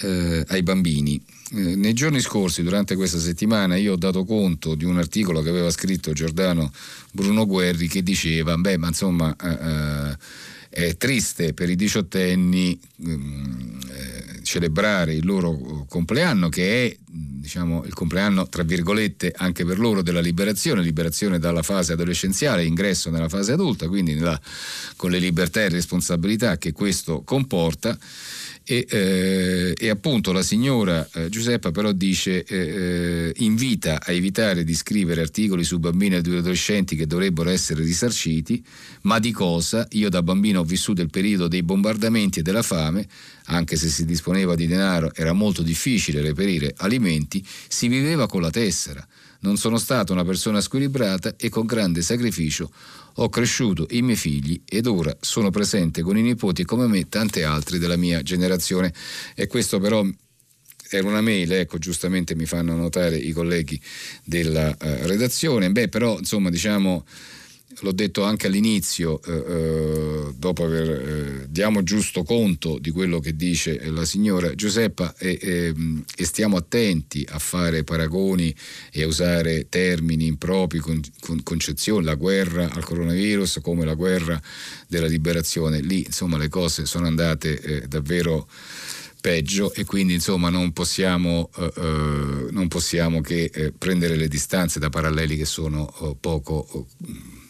[0.00, 1.22] eh, ai bambini.
[1.52, 5.50] Eh, nei giorni scorsi, durante questa settimana, io ho dato conto di un articolo che
[5.50, 6.72] aveva scritto Giordano
[7.12, 9.34] Bruno Guerri che diceva, beh, ma insomma...
[9.42, 12.76] Eh, eh È triste per i diciottenni
[13.06, 19.78] mm, eh, celebrare il loro compleanno che è diciamo, il compleanno, tra virgolette, anche per
[19.78, 24.40] loro della liberazione, liberazione dalla fase adolescenziale, ingresso nella fase adulta, quindi nella,
[24.96, 27.96] con le libertà e responsabilità che questo comporta.
[28.66, 34.64] E, eh, e, appunto la signora eh, Giuseppa però dice eh, eh invita a evitare
[34.64, 38.64] di scrivere articoli su bambini e adolescenti che dovrebbero essere risarciti
[39.02, 39.86] ma di cosa?
[39.90, 43.06] Io da bambino ho vissuto il periodo dei bombardamenti e della fame
[43.46, 48.50] anche se si disponeva di denaro era molto difficile reperire alimenti si viveva con la
[48.50, 49.06] tessera
[49.40, 52.70] non sono stata una persona squilibrata e con grande sacrificio
[53.14, 57.44] ho cresciuto i miei figli ed ora sono presente con i nipoti come me tante
[57.44, 58.92] altre della mia generazione
[59.34, 60.04] e questo però
[60.90, 63.80] era una mail, ecco, giustamente mi fanno notare i colleghi
[64.24, 65.70] della uh, redazione.
[65.70, 67.04] Beh, però, insomma, diciamo
[67.80, 73.34] l'ho detto anche all'inizio, eh, eh, dopo aver eh, diamo giusto conto di quello che
[73.36, 75.74] dice la signora Giuseppa e, e,
[76.16, 78.54] e, stiamo attenti a fare paragoni
[78.90, 84.40] e a usare termini impropri, con, con concezioni, la guerra al coronavirus come la guerra
[84.88, 85.80] della liberazione.
[85.80, 88.48] Lì insomma le cose sono andate eh, davvero
[89.24, 94.78] peggio e quindi insomma non possiamo, eh, eh non possiamo che eh, prendere le distanze
[94.78, 96.86] da paralleli che sono oh, poco oh,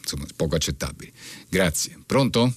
[0.04, 1.12] insomma, poco accettabili.
[1.48, 1.98] Grazie.
[2.06, 2.52] Pronto?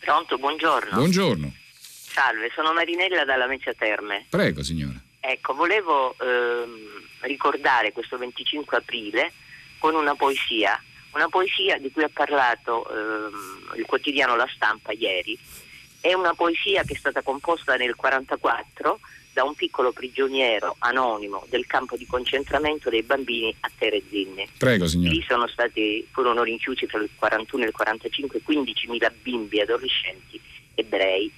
[0.00, 0.96] Pronto, buongiorno.
[0.96, 1.52] Buongiorno.
[1.72, 4.26] Salve, sono Marinella dalla Lamezia Terme.
[4.28, 5.00] Prego, signora.
[5.20, 9.32] Ecco, volevo ehm, ricordare questo 25 aprile
[9.78, 10.80] con una poesia,
[11.12, 15.38] una poesia di cui ha parlato ehm, il quotidiano La Stampa ieri.
[16.00, 19.00] È una poesia che è stata composta nel 1944
[19.38, 24.48] da un piccolo prigioniero anonimo del campo di concentramento dei bambini a Terezinne.
[24.58, 25.14] Prego, signore.
[25.14, 30.40] Lì sono stati, furono rinchiusi tra il 41 e il 45 15.000 bimbi adolescenti
[30.74, 31.30] ebrei.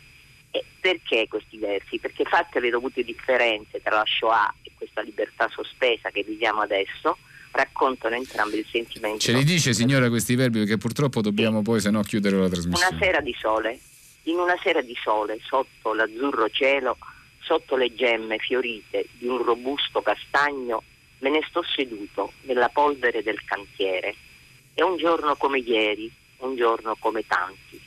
[0.50, 1.98] E perché questi versi?
[1.98, 7.18] Perché fatte le dovute differenze tra la Shoah e questa libertà sospesa che viviamo adesso,
[7.50, 9.18] raccontano entrambi il sentimento.
[9.18, 11.64] Ce li dice signora questi verbi perché purtroppo dobbiamo sì.
[11.64, 12.96] poi se no chiudere la trasmissione.
[12.96, 13.78] Una sera di sole,
[14.22, 16.96] in una sera di sole, sotto l'azzurro cielo,
[17.50, 20.84] sotto le gemme fiorite di un robusto castagno
[21.18, 24.14] me ne sto seduto nella polvere del cantiere.
[24.72, 26.08] È un giorno come ieri,
[26.38, 27.80] un giorno come tanti.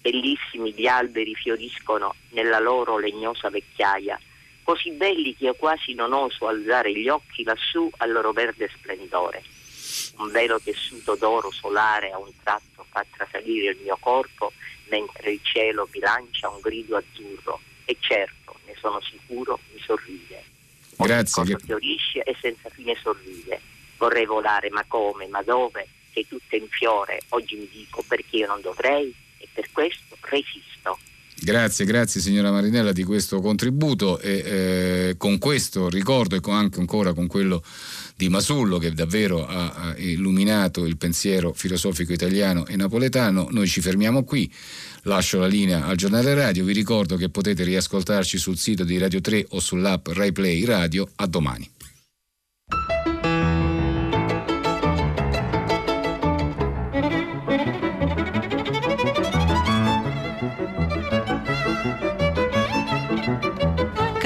[0.00, 4.18] Bellissimi gli alberi fioriscono nella loro legnosa vecchiaia,
[4.64, 9.44] così belli che io quasi non oso alzare gli occhi lassù al loro verde splendore.
[10.16, 14.52] Un velo tessuto d'oro solare a un tratto fa trasalire il mio corpo
[14.88, 20.42] mentre il cielo bilancia un grido azzurro e certo sono sicuro, mi sorride.
[20.96, 21.42] Grazie.
[21.42, 23.60] Ogni cosa fiorisce e senza fine sorride.
[23.96, 25.86] Vorrei volare, ma come, ma dove?
[26.12, 27.20] Sei tutta in fiore.
[27.30, 30.98] Oggi mi dico perché io non dovrei e per questo resisto.
[31.40, 34.38] Grazie, grazie signora Marinella di questo contributo e
[35.10, 37.62] eh, con questo ricordo e con anche ancora con quello
[38.18, 44.24] di Masullo che davvero ha, illuminato il pensiero filosofico italiano e napoletano, noi ci fermiamo
[44.24, 44.52] qui.
[45.02, 49.20] Lascio la linea al giornale radio, vi ricordo che potete riascoltarci sul sito di Radio
[49.20, 51.08] 3 o sull'app RaiPlay Radio.
[51.14, 51.70] A domani.